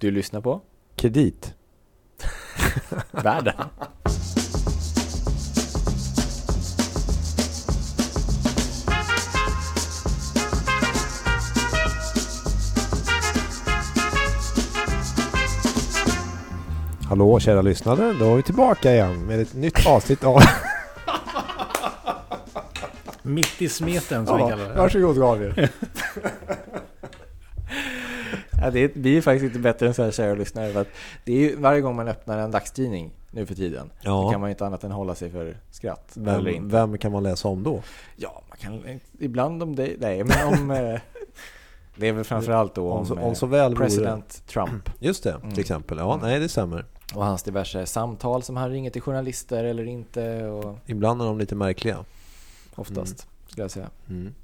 Du 0.00 0.10
lyssnar 0.10 0.40
på 0.40 0.60
Kredit. 0.96 1.54
Världen. 3.10 3.54
Hallå 17.08 17.40
kära 17.40 17.62
lyssnare, 17.62 18.12
då 18.12 18.32
är 18.32 18.36
vi 18.36 18.42
tillbaka 18.42 18.92
igen 18.92 19.26
med 19.26 19.40
ett 19.40 19.54
nytt 19.54 19.86
avsnitt 19.86 20.24
av... 20.24 20.40
Mitt 23.22 23.62
i 23.62 23.68
smeten 23.68 24.26
som 24.26 24.36
vi 24.36 24.42
kallar 24.42 24.68
det. 24.68 24.74
varsågod 24.74 25.18
Gabriel. 25.18 25.68
Ja, 28.68 28.72
det 28.72 28.80
är, 28.84 28.90
vi 28.94 29.16
är 29.16 29.20
faktiskt 29.22 29.44
inte 29.44 29.58
bättre 29.58 29.86
än 29.86 29.94
så 29.94 30.02
här 30.02 30.10
kära 30.10 30.34
lyssnare. 30.34 30.72
För 30.72 30.80
att 30.80 30.88
det 31.24 31.32
är 31.32 31.36
ju 31.36 31.56
varje 31.56 31.80
gång 31.80 31.96
man 31.96 32.08
öppnar 32.08 32.38
en 32.38 32.50
dagstidning 32.50 33.10
nu 33.30 33.46
för 33.46 33.54
tiden. 33.54 33.90
Då 34.02 34.22
kan 34.22 34.32
Ja, 34.32 34.38
man 34.38 34.48
ju 34.48 34.50
inte 34.50 34.66
annat 34.66 34.84
än 34.84 34.90
hålla 34.90 35.14
sig 35.14 35.30
för 35.30 35.56
skratt. 35.70 36.12
Vem, 36.14 36.68
vem 36.68 36.98
kan 36.98 37.12
man 37.12 37.22
läsa 37.22 37.48
om 37.48 37.62
då? 37.62 37.82
Ja, 38.16 38.42
man 38.48 38.58
kan 38.58 39.00
ibland 39.18 39.62
om 39.62 39.76
det. 39.76 39.96
Nej, 39.98 40.24
men 40.24 40.48
om... 40.48 40.70
eh, 40.70 41.00
det 41.96 42.06
är 42.08 42.12
väl 42.12 42.24
framförallt 42.24 42.74
då 42.74 42.90
Om, 42.92 42.98
om, 42.98 43.06
så, 43.06 43.16
eh, 43.16 43.24
om 43.24 43.34
så 43.34 43.46
väl 43.46 43.70
vore 43.74 43.84
det. 43.84 43.84
president 43.88 44.42
Trump 44.46 44.90
Just 44.98 45.24
det, 45.24 45.30
Mm. 45.32 45.50
till 45.50 45.60
exempel. 45.60 45.98
Ja, 45.98 46.18
nej 46.22 46.40
det 46.40 46.48
stämmer. 46.48 46.84
och 47.14 47.24
hans 47.24 47.42
diverse 47.42 47.86
samtal 47.86 48.42
som 48.42 48.56
han 48.56 48.70
ringer 48.70 48.90
till 48.90 49.02
journalister 49.02 49.64
eller 49.64 49.84
inte. 49.84 50.44
Och 50.46 50.78
Ibland 50.86 51.22
är 51.22 51.26
de 51.26 51.38
lite 51.38 51.54
märkliga. 51.54 52.04
oftast, 52.74 53.26
skulle 53.48 53.64
jag 53.64 53.70
säga. 53.70 53.90
Mm. 54.08 54.34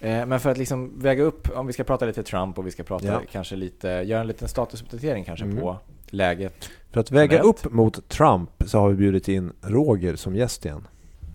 Eh, 0.00 0.26
Men 0.26 0.40
för 0.40 0.50
att 0.50 0.58
liksom 0.58 0.92
väga 0.98 1.22
upp, 1.22 1.48
om 1.54 1.66
vi 1.66 1.72
ska 1.72 1.84
prata 1.84 2.06
lite 2.06 2.22
Trump 2.22 2.58
och 2.58 2.66
vi 2.66 2.70
ska 2.70 2.82
prata 2.82 3.06
Ja. 3.06 3.20
kanske 3.32 3.56
lite, 3.56 3.88
göra 3.88 4.20
en 4.20 4.26
liten 4.26 4.48
statusuppdatering 4.48 5.24
kanske 5.24 5.44
Mm. 5.44 5.56
på 5.60 5.78
läget. 6.06 6.70
För 6.92 7.00
att 7.00 7.10
väga 7.10 7.40
upp 7.40 7.72
mot 7.72 8.08
Trump 8.08 8.50
så 8.66 8.78
har 8.78 8.88
vi 8.88 8.94
bjudit 8.94 9.28
in 9.28 9.52
Roger 9.62 10.16
som 10.16 10.36
gäst 10.36 10.64
igen. 10.64 10.86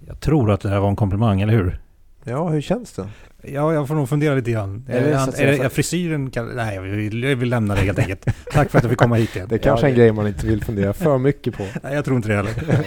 Jag 0.07 0.19
tror 0.19 0.52
att 0.52 0.61
det 0.61 0.69
här 0.69 0.80
var 0.80 0.89
en 0.89 0.95
komplimang, 0.95 1.41
eller 1.41 1.53
hur? 1.53 1.80
Ja, 2.23 2.47
hur 2.49 2.61
känns 2.61 2.93
det? 2.93 3.07
Ja, 3.43 3.73
jag 3.73 3.87
får 3.87 3.95
nog 3.95 4.09
fundera 4.09 4.35
lite 4.35 4.52
grann. 4.52 4.85
Är 4.89 5.02
det 5.02 5.11
så 5.13 5.17
han, 5.17 5.30
är, 5.37 5.63
det- 5.63 5.69
frisyren 5.69 6.30
kan, 6.31 6.45
Nej, 6.47 6.75
jag 6.75 6.81
vill, 6.81 7.23
jag 7.23 7.35
vill 7.35 7.49
lämna 7.49 7.75
det 7.75 7.81
helt 7.81 7.99
enkelt. 7.99 8.25
Tack 8.52 8.69
för 8.69 8.77
att 8.77 8.83
jag 8.83 8.89
fick 8.89 8.99
komma 8.99 9.15
hit 9.15 9.35
igen. 9.35 9.47
Det 9.49 9.55
är 9.55 9.59
kanske 9.59 9.85
Ja, 9.85 9.89
en 9.89 9.95
grej 9.97 10.11
man 10.11 10.27
inte 10.27 10.47
vill 10.47 10.63
fundera 10.63 10.93
för 10.93 11.17
mycket 11.17 11.57
på. 11.57 11.63
Nej, 11.83 11.93
jag 11.93 12.05
tror 12.05 12.17
inte 12.17 12.30
det 12.30 12.35
heller. 12.35 12.53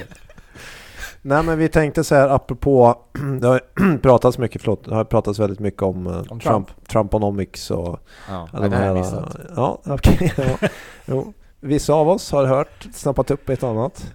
Nej 1.24 1.42
men 1.42 1.58
vi 1.58 1.68
tänkte 1.68 2.04
så 2.04 2.14
här 2.14 2.28
apropå, 2.28 2.96
det 3.40 3.46
har 3.46 3.60
pratats 4.02 4.38
mycket, 4.38 4.62
förlåt, 4.62 4.84
det 4.84 4.94
har 4.94 5.04
pratats 5.04 5.38
väldigt 5.38 5.60
mycket 5.60 5.82
om, 5.82 6.06
eh, 6.06 6.16
Om 6.16 6.24
Trump. 6.24 6.40
Trump, 6.42 6.88
Trumponomics 6.88 7.70
och 7.70 7.98
Ja, 8.28 8.48
alla 8.52 8.68
det 8.68 8.76
här 8.76 8.88
de 8.94 9.00
missat. 9.00 9.36
Ja, 9.56 9.78
okej. 9.86 10.32
ja. 10.36 10.68
Jo. 11.06 11.32
Vissa 11.60 11.94
av 11.94 12.08
oss 12.08 12.32
har 12.32 12.44
hört, 12.46 12.88
snappat 12.92 13.30
upp 13.30 13.48
ett 13.48 13.62
annat. 13.62 14.12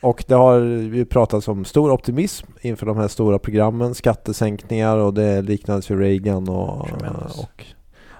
Och 0.00 0.24
det 0.26 0.34
har 0.34 0.58
ju 0.60 1.04
pratats 1.04 1.48
om 1.48 1.64
stor 1.64 1.90
optimism 1.92 2.46
inför 2.60 2.86
de 2.86 2.96
här 2.96 3.08
stora 3.08 3.38
programmen, 3.38 3.94
skattesänkningar 3.94 4.96
och 4.96 5.14
det 5.14 5.42
liknades 5.42 5.90
vid 5.90 5.98
Reagan 5.98 6.48
och, 6.48 6.88
Tremendous. 6.88 7.38
och, 7.38 7.64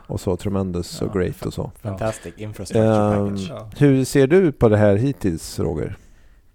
och 0.06 0.20
så, 0.20 0.36
Tremendous 0.36 1.02
och 1.02 1.08
Ja, 1.14 1.20
Great 1.20 1.46
och 1.46 1.54
så. 1.54 1.70
Fantastic 1.82 2.34
infrastructure 2.36 3.14
Ehm, 3.16 3.28
package. 3.28 3.46
Ja. 3.50 3.70
hur 3.78 4.04
ser 4.04 4.26
du 4.26 4.52
på 4.52 4.68
det 4.68 4.76
här 4.76 4.96
hittills 4.96 5.58
Roger? 5.58 5.96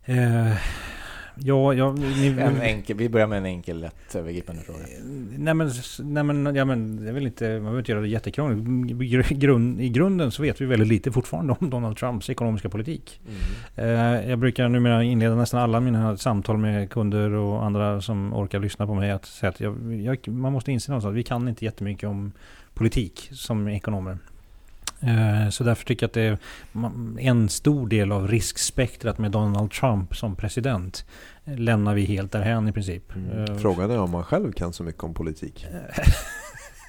Eh, 0.06 0.52
ja, 1.38 1.74
jag... 1.74 2.00
Ni, 2.00 2.28
En 2.28 2.62
enkel, 2.62 2.98
vi 2.98 3.10
börjar 3.10 3.28
med 3.28 3.38
en 3.38 3.46
enkel, 3.46 3.80
lätt 3.80 4.16
övergripande 4.16 4.62
fråga. 4.62 4.80
Nej 5.38 5.54
men, 5.54 5.72
nej 6.00 6.24
men, 6.24 6.56
ja, 6.56 6.66
men 6.66 7.04
det 7.04 7.10
är 7.10 7.14
väl 7.14 7.26
inte, 7.26 7.50
man 7.50 7.62
behöver 7.62 7.80
inte 7.80 7.92
göra 7.92 8.02
det 8.02 8.08
jättekrångligt. 8.08 9.40
Grund, 9.40 9.82
I 9.82 9.90
grunden 9.90 10.32
så 10.32 10.42
vet 10.42 10.62
vi 10.62 10.66
väldigt 10.66 10.88
lite 10.88 11.12
fortfarande 11.12 11.56
om 11.60 11.70
Donald 11.70 11.98
Trumps 11.98 12.30
ekonomiska 12.30 12.70
politik. 12.70 13.20
Eh, 13.76 14.30
jag 14.30 14.40
brukar 14.40 14.70
numera 14.70 15.04
inleda 15.04 15.36
nästan 15.36 15.60
alla 15.60 15.80
mina 15.80 16.18
samtal 16.18 16.58
med 16.58 16.90
kunder 16.90 17.32
och 17.32 17.66
andra 17.66 18.02
som 18.02 18.34
orkar 18.34 18.60
lyssna 18.60 18.88
på 18.88 18.94
mig 18.94 19.12
att 19.12 19.26
säga 19.26 19.50
att 19.50 19.60
jag, 19.60 19.94
jag, 20.02 20.28
man 20.28 20.54
måste 20.54 20.72
inse 20.72 20.92
någonstans 20.92 21.12
att 21.12 21.18
vi 21.18 21.24
kan 21.24 21.48
inte 21.48 21.66
jättemycket 21.66 22.10
om 22.10 22.32
politik 22.74 23.30
som 23.32 23.68
ekonomer. 23.68 24.18
Eh, 25.06 25.50
Så 25.50 25.64
därför 25.64 25.86
tycker 25.86 26.04
jag 26.04 26.08
att 26.10 26.14
det 26.14 26.22
är 26.22 26.38
en 27.20 27.50
stor 27.50 27.88
del 27.88 28.12
av 28.12 28.28
riskspektrat 28.28 29.18
med 29.18 29.32
Donald 29.32 29.72
Trump 29.72 30.16
som 30.16 30.36
president 30.36 31.06
lämnar 31.46 31.96
vi 31.96 32.06
helt 32.06 32.32
därhän 32.32 32.68
i 32.68 32.72
princip. 32.72 33.04
Eh, 33.16 33.56
Frågan 33.58 33.92
är 33.92 34.00
om 34.00 34.12
man 34.12 34.24
själv 34.24 34.52
kan 34.52 34.74
så 34.74 34.84
mycket 34.84 35.04
om 35.04 35.14
politik. 35.14 35.66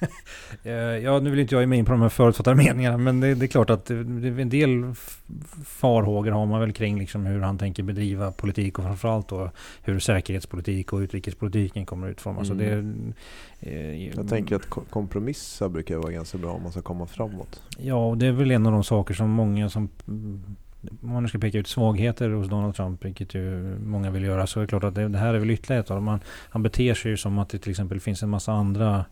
Eh, 0.63 0.73
Ja, 0.73 1.19
nu 1.19 1.29
vill 1.29 1.39
inte 1.39 1.55
jag 1.55 1.61
ge 1.61 1.67
mig 1.67 1.79
in 1.79 1.85
på 1.85 1.91
de 1.91 2.01
här 2.01 2.09
förutfattade 2.09 2.55
meningarna, 2.55 2.97
men 2.97 3.19
det, 3.19 3.35
det 3.35 3.45
är 3.45 3.47
klart 3.47 3.69
att 3.69 3.85
det, 3.85 4.03
det, 4.03 4.27
är 4.27 4.39
en 4.39 4.49
del 4.49 4.93
farhågor 5.65 6.31
har 6.31 6.45
man 6.45 6.59
väl 6.59 6.73
kring 6.73 6.99
liksom 6.99 7.25
hur 7.25 7.41
han 7.41 7.57
tänker 7.57 7.83
bedriva 7.83 8.31
politik 8.31 8.79
och 8.79 8.85
framförallt 8.85 9.27
då 9.27 9.51
hur 9.81 9.99
säkerhetspolitik 9.99 10.93
och 10.93 10.99
utrikespolitiken 10.99 11.85
kommer 11.85 12.07
att 12.07 12.11
utformas. 12.11 12.49
Mm. 12.49 12.57
Så 12.59 12.63
det, 13.59 13.71
eh, 13.71 14.07
Jag 14.15 14.29
tänker 14.29 14.55
att 14.55 14.69
ko- 14.69 14.83
kompromissa 14.89 15.69
brukar 15.69 15.97
vara 15.97 16.11
ganska 16.11 16.37
bra 16.37 16.51
om 16.51 16.63
man 16.63 16.71
ska 16.71 16.81
komma 16.81 17.07
framåt. 17.07 17.61
Ja, 17.77 18.05
och 18.07 18.17
det 18.17 18.27
är 18.27 18.31
väl 18.31 18.51
en 18.51 18.65
av 18.65 18.71
de 18.71 18.83
saker 18.83 19.13
som 19.13 19.29
många 19.29 19.69
som... 19.69 19.89
Om 21.01 21.09
man 21.09 21.23
nu 21.23 21.29
ska 21.29 21.39
peka 21.39 21.57
ut 21.57 21.67
svagheter 21.67 22.29
hos 22.29 22.47
Donald 22.49 22.75
Trump, 22.75 23.05
vilket 23.05 23.33
ju 23.35 23.77
många 23.79 24.11
vill 24.11 24.23
göra, 24.23 24.47
så 24.47 24.59
är 24.59 24.61
det 24.61 24.67
klart 24.67 24.83
att 24.83 24.95
det, 24.95 25.07
det 25.07 25.17
här 25.17 25.33
är 25.33 25.39
väl 25.39 25.49
ytterligare 25.49 25.81
ett 25.83 25.91
av 25.91 25.97
dem. 25.97 26.07
Han, 26.07 26.19
han 26.49 26.63
beter 26.63 26.93
sig 26.93 27.11
ju 27.11 27.17
som 27.17 27.39
att 27.39 27.49
det 27.49 27.57
till 27.59 27.71
exempel 27.71 27.99
finns 27.99 28.23
en 28.23 28.29
massa 28.29 28.51
andra 28.51 29.05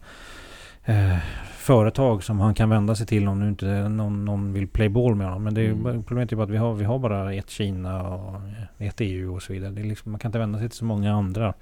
eh, 0.86 1.18
företag 1.58 2.24
som 2.24 2.40
han 2.40 2.54
kan 2.54 2.70
vända 2.70 2.96
sig 2.96 3.08
till 3.08 3.28
om 3.28 3.40
nu 3.40 3.48
inte 3.50 3.90
någon, 3.90 4.26
någon 4.26 4.54
vill 4.54 4.68
play 4.68 4.90
ball 4.90 5.16
med 5.16 5.28
honom. 5.28 5.44
Men 5.44 5.54
det 5.54 5.62
är, 5.62 5.72
Mm. 5.72 6.04
problemet 6.04 6.32
är 6.32 6.36
bara 6.36 6.44
att 6.44 6.50
vi 6.50 6.58
har, 6.58 6.74
vi 6.74 6.86
har 6.86 7.00
bara 7.00 7.34
ett 7.34 7.50
Kina 7.50 8.10
och 8.14 8.42
ett 8.78 8.96
EU 9.02 9.36
och 9.36 9.42
så 9.42 9.54
vidare. 9.54 9.72
Det 9.72 9.82
är 9.82 9.86
liksom, 9.86 10.12
man 10.12 10.20
kan 10.20 10.30
inte 10.30 10.40
vända 10.40 10.60
sig 10.60 10.70
till 10.70 10.78
så 10.78 10.86
många 10.86 11.14
andra. 11.14 11.54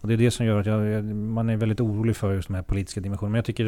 Och 0.00 0.08
det 0.08 0.14
är 0.14 0.18
det 0.18 0.30
som 0.30 0.46
gör 0.46 0.60
att 0.60 0.66
jag, 0.66 1.04
man 1.14 1.50
är 1.50 1.56
väldigt 1.56 1.80
orolig 1.80 2.16
för 2.16 2.34
just 2.34 2.48
de 2.48 2.54
här 2.54 2.62
politiska 2.62 3.00
dimensionerna. 3.00 3.30
Men 3.32 3.38
jag 3.38 3.44
tycker, 3.44 3.64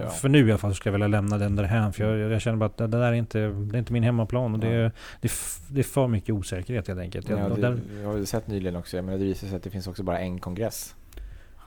Ja. 0.00 0.08
för 0.10 0.28
nu 0.28 0.38
i 0.48 0.50
alla 0.50 0.58
fall, 0.58 0.70
så 0.70 0.74
skulle 0.74 0.90
jag 0.90 0.92
vilja 0.94 1.08
lämna 1.08 1.38
den 1.38 1.56
därhän. 1.56 1.92
För 1.92 2.04
jag, 2.18 2.32
jag 2.32 2.40
känner 2.40 2.56
bara 2.56 2.66
att 2.66 2.76
det, 2.76 2.86
där 2.86 3.00
är 3.00 3.12
inte, 3.12 3.38
det 3.48 3.76
är 3.76 3.78
inte 3.78 3.92
min 3.92 4.02
hemmaplan. 4.02 4.54
Och 4.54 4.60
det, 4.60 4.66
Ja. 4.70 4.72
är- 4.84 4.92
det, 5.20 5.30
det 5.70 5.80
är 5.80 5.84
för 5.84 6.08
mycket 6.08 6.30
osäkerhet 6.34 6.88
helt 6.88 7.00
enkelt. 7.00 7.28
Jag, 7.28 7.38
Ja, 7.38 7.48
det, 7.48 7.78
jag 8.02 8.08
har 8.08 8.16
ju 8.16 8.26
sett 8.26 8.46
nyligen 8.46 8.76
också, 8.76 8.96
menar 8.96 9.12
det 9.18 9.24
visar 9.24 9.46
sig 9.48 9.56
att 9.56 9.62
det 9.62 9.70
finns 9.70 9.86
också 9.86 10.02
bara 10.02 10.18
en 10.18 10.38
kongress. 10.38 10.94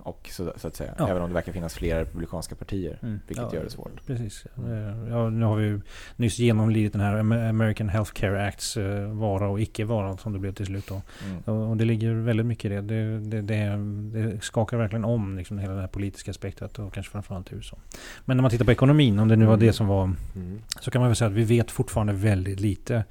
Och 0.04 0.30
så, 0.32 0.54
så 0.56 0.68
att 0.68 0.76
säga, 0.76 0.94
Ja. 0.98 1.08
även 1.10 1.22
om 1.22 1.30
det 1.30 1.34
verkar 1.34 1.52
finnas 1.54 1.74
flera 1.74 2.02
republikanska 2.02 2.56
partier. 2.56 3.00
Mm. 3.02 3.20
Vilket 3.28 3.46
Ja, 3.52 3.56
gör 3.56 3.64
det 3.64 3.70
svårt. 3.70 4.06
Precis. 4.08 4.46
Eh, 4.58 5.10
Ja, 5.10 5.30
nu 5.30 5.46
har 5.46 5.56
vi 5.56 5.66
ju 5.66 5.82
nyss 6.16 6.40
genomlidit 6.40 6.92
den 6.92 7.02
här 7.02 7.16
Amer- 7.16 7.50
American 7.50 7.90
Healthcare 7.90 8.46
Acts 8.48 8.78
eh, 8.78 9.08
vara 9.12 9.50
och 9.50 9.62
icke 9.62 9.86
vara 9.86 10.18
som 10.18 10.34
det 10.34 10.40
blev 10.40 10.54
till 10.54 10.66
slut. 10.66 10.88
Då. 10.88 11.02
Mm. 11.26 11.70
Och, 11.70 11.78
det 11.78 11.86
ligger 11.86 12.14
väldigt 12.14 12.46
mycket 12.46 12.66
i 12.72 12.76
det. 12.76 12.82
Det, 12.82 13.20
det, 13.20 13.42
det, 13.42 13.78
det 14.20 14.44
skakar 14.44 14.78
verkligen 14.78 15.06
om 15.06 15.38
liksom 15.38 15.60
hela 15.60 15.74
det 15.74 15.82
här 15.82 15.88
politiska 15.88 16.34
spektrat 16.34 16.80
och 16.80 16.94
kanske 16.94 17.12
framförallt 17.12 17.52
i 17.52 17.56
USA. 17.56 17.78
Men 18.26 18.38
när 18.38 18.42
man 18.42 18.52
tittar 18.52 18.66
på 18.66 18.72
ekonomin, 18.72 19.20
om 19.20 19.28
det 19.28 19.36
nu 19.36 19.46
var 19.46 19.54
Mm. 19.54 19.66
det 19.68 19.74
som 19.74 19.88
var 19.88 20.04
Mm. 20.36 20.62
så 20.82 20.92
kan 20.92 21.00
man 21.02 21.10
väl 21.10 21.16
säga 21.16 21.28
att 21.28 21.34
vi 21.34 21.44
vet 21.44 21.72
fortfarande 21.72 22.14
väldigt 22.14 22.60
lite. 22.60 23.04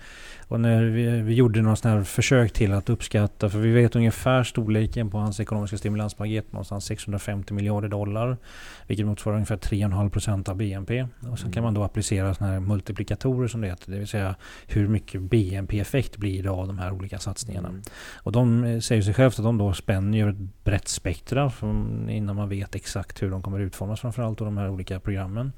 Och 0.48 0.60
när 0.60 0.82
vi, 0.84 1.20
vi 1.20 1.34
gjorde 1.34 1.62
någon 1.62 1.76
sån 1.76 1.90
här 1.90 2.02
försök 2.02 2.52
till 2.52 2.72
att 2.72 2.90
uppskatta, 2.90 3.48
för 3.50 3.58
vi 3.58 3.70
vet 3.72 3.96
ungefär 3.96 4.42
storleken 4.44 5.10
på 5.10 5.18
hans 5.18 5.40
ekonomiska 5.40 5.78
stimulanspaket, 5.78 6.52
någonstans 6.52 6.79
650 6.80 7.54
miljarder 7.54 7.88
dollar, 7.88 8.36
vilket 8.86 9.06
motsvarar 9.06 9.36
ungefär 9.36 9.56
3,5 9.56 10.10
procent 10.10 10.48
av 10.48 10.56
BNP. 10.56 11.06
Och 11.30 11.38
sen 11.38 11.52
kan 11.52 11.60
Mm. 11.60 11.64
man 11.64 11.74
då 11.74 11.82
applicera 11.82 12.34
såna 12.34 12.50
här 12.50 12.60
multiplikatorer 12.60 13.48
som 13.48 13.60
det 13.60 13.68
heter, 13.68 13.90
det 13.92 13.98
vill 13.98 14.08
säga 14.08 14.34
hur 14.66 14.88
mycket 14.88 15.20
BNP-effekt 15.22 16.16
blir 16.16 16.42
det 16.42 16.50
av 16.50 16.66
de 16.66 16.78
här 16.78 16.92
olika 16.92 17.18
satsningarna. 17.18 17.68
Mm. 17.68 17.82
Och 18.22 18.32
de 18.32 18.64
eh, 18.64 18.80
säger 18.80 19.02
sig 19.02 19.14
självt 19.14 19.38
att 19.38 19.44
de 19.44 19.58
då 19.58 19.72
spänner 19.72 20.18
ju 20.18 20.30
ett 20.30 20.64
brett 20.64 20.88
spektra 20.88 21.50
från, 21.50 22.08
innan 22.10 22.36
man 22.36 22.48
vet 22.48 22.74
exakt 22.74 23.22
hur 23.22 23.30
de 23.30 23.42
kommer 23.42 23.60
utformas 23.60 24.00
framförallt 24.00 24.40
och 24.40 24.46
de 24.46 24.56
här 24.56 24.70
olika 24.70 25.00
programmen. 25.00 25.52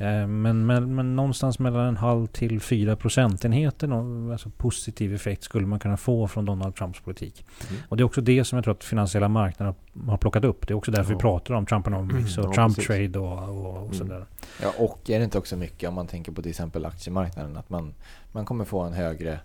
Eh, 0.00 0.26
Men, 0.26 0.66
men, 0.66 0.94
men 0.94 1.16
någonstans 1.16 1.58
mellan 1.58 1.86
en 1.88 1.96
halv 1.96 2.26
till 2.26 2.60
fyra 2.60 2.96
procentenheter, 2.96 3.92
alltså 4.32 4.50
positiv 4.50 5.14
effekt 5.14 5.42
skulle 5.42 5.66
man 5.66 5.78
kunna 5.78 5.96
få 5.96 6.28
från 6.28 6.44
Donald 6.44 6.74
Trumps 6.74 7.00
politik. 7.00 7.44
Mm. 7.70 7.82
Och 7.88 7.96
det 7.96 8.02
är 8.02 8.04
också 8.04 8.20
det 8.20 8.44
som 8.44 8.56
jag 8.56 8.64
tror 8.64 8.74
att 8.74 8.84
finansiella 8.84 9.28
marknader 9.28 9.74
har 10.06 10.16
plockat 10.16 10.44
upp. 10.44 10.66
Det 10.68 10.72
är 10.72 10.76
också 10.76 10.90
därför 10.90 11.12
Ja. 11.12 11.16
vi 11.16 11.20
pratar 11.20 11.54
om 11.54 11.66
Trumponomics 11.66 12.38
och 12.38 12.44
Ja, 12.44 12.52
Trump 12.52 12.74
precis. 12.76 12.86
Trade 12.86 13.18
och, 13.18 13.48
och, 13.48 13.76
och 13.76 13.82
Mm. 13.82 13.94
sådär. 13.94 14.26
Ja, 14.62 14.72
och 14.78 15.10
är 15.10 15.18
det 15.18 15.24
inte 15.24 15.38
också 15.38 15.56
mycket 15.56 15.88
om 15.88 15.94
man 15.94 16.06
tänker 16.06 16.32
på 16.32 16.42
till 16.42 16.50
exempel 16.50 16.84
aktiemarknaden 16.86 17.56
att 17.56 17.70
man, 17.70 17.94
man 18.32 18.44
kommer 18.44 18.64
få 18.64 18.80
en 18.80 18.92
högre 18.92 19.40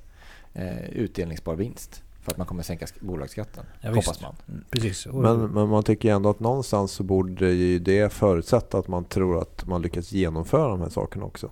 eh, 0.54 0.86
utdelningsbar 0.90 1.56
vinst 1.56 2.04
för 2.26 2.32
att 2.32 2.38
man 2.38 2.48
kommer 2.48 2.64
sänka 2.64 2.86
sk- 2.86 3.06
bolagsskatten. 3.06 3.66
Ja, 3.82 3.90
hoppas 3.90 4.08
visst. 4.08 4.22
man. 4.22 4.36
Mm, 4.50 4.64
Precis. 4.70 5.06
Men, 5.14 5.40
men 5.46 5.68
man 5.70 5.84
tycker 5.84 6.12
ändå 6.14 6.30
att 6.30 6.40
någonstans 6.40 6.92
så 6.92 7.04
borde 7.04 7.52
ju 7.52 7.80
det 7.80 8.14
förutsätta 8.14 8.78
att 8.78 8.88
man 8.88 9.04
tror 9.04 9.42
att 9.42 9.66
man 9.68 9.82
lyckas 9.82 10.12
genomföra 10.12 10.68
de 10.68 10.82
här 10.82 10.90
sakerna 10.90 11.26
också. 11.26 11.50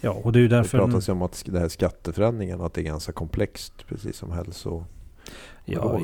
ja, 0.00 0.10
och 0.10 0.32
det 0.32 0.38
är 0.38 0.40
ju 0.40 0.48
Det 0.48 0.56
därför... 0.56 0.78
pratas 0.78 1.08
ju 1.08 1.12
om 1.12 1.22
att 1.22 1.42
det 1.46 1.58
här 1.60 1.68
skatteförändringen, 1.68 2.60
att 2.60 2.74
det 2.74 2.80
är 2.80 2.82
ganska 2.82 3.12
komplext, 3.12 3.72
precis 3.88 4.16
som 4.16 4.32
hälso... 4.32 4.84
Ja, 5.72 6.00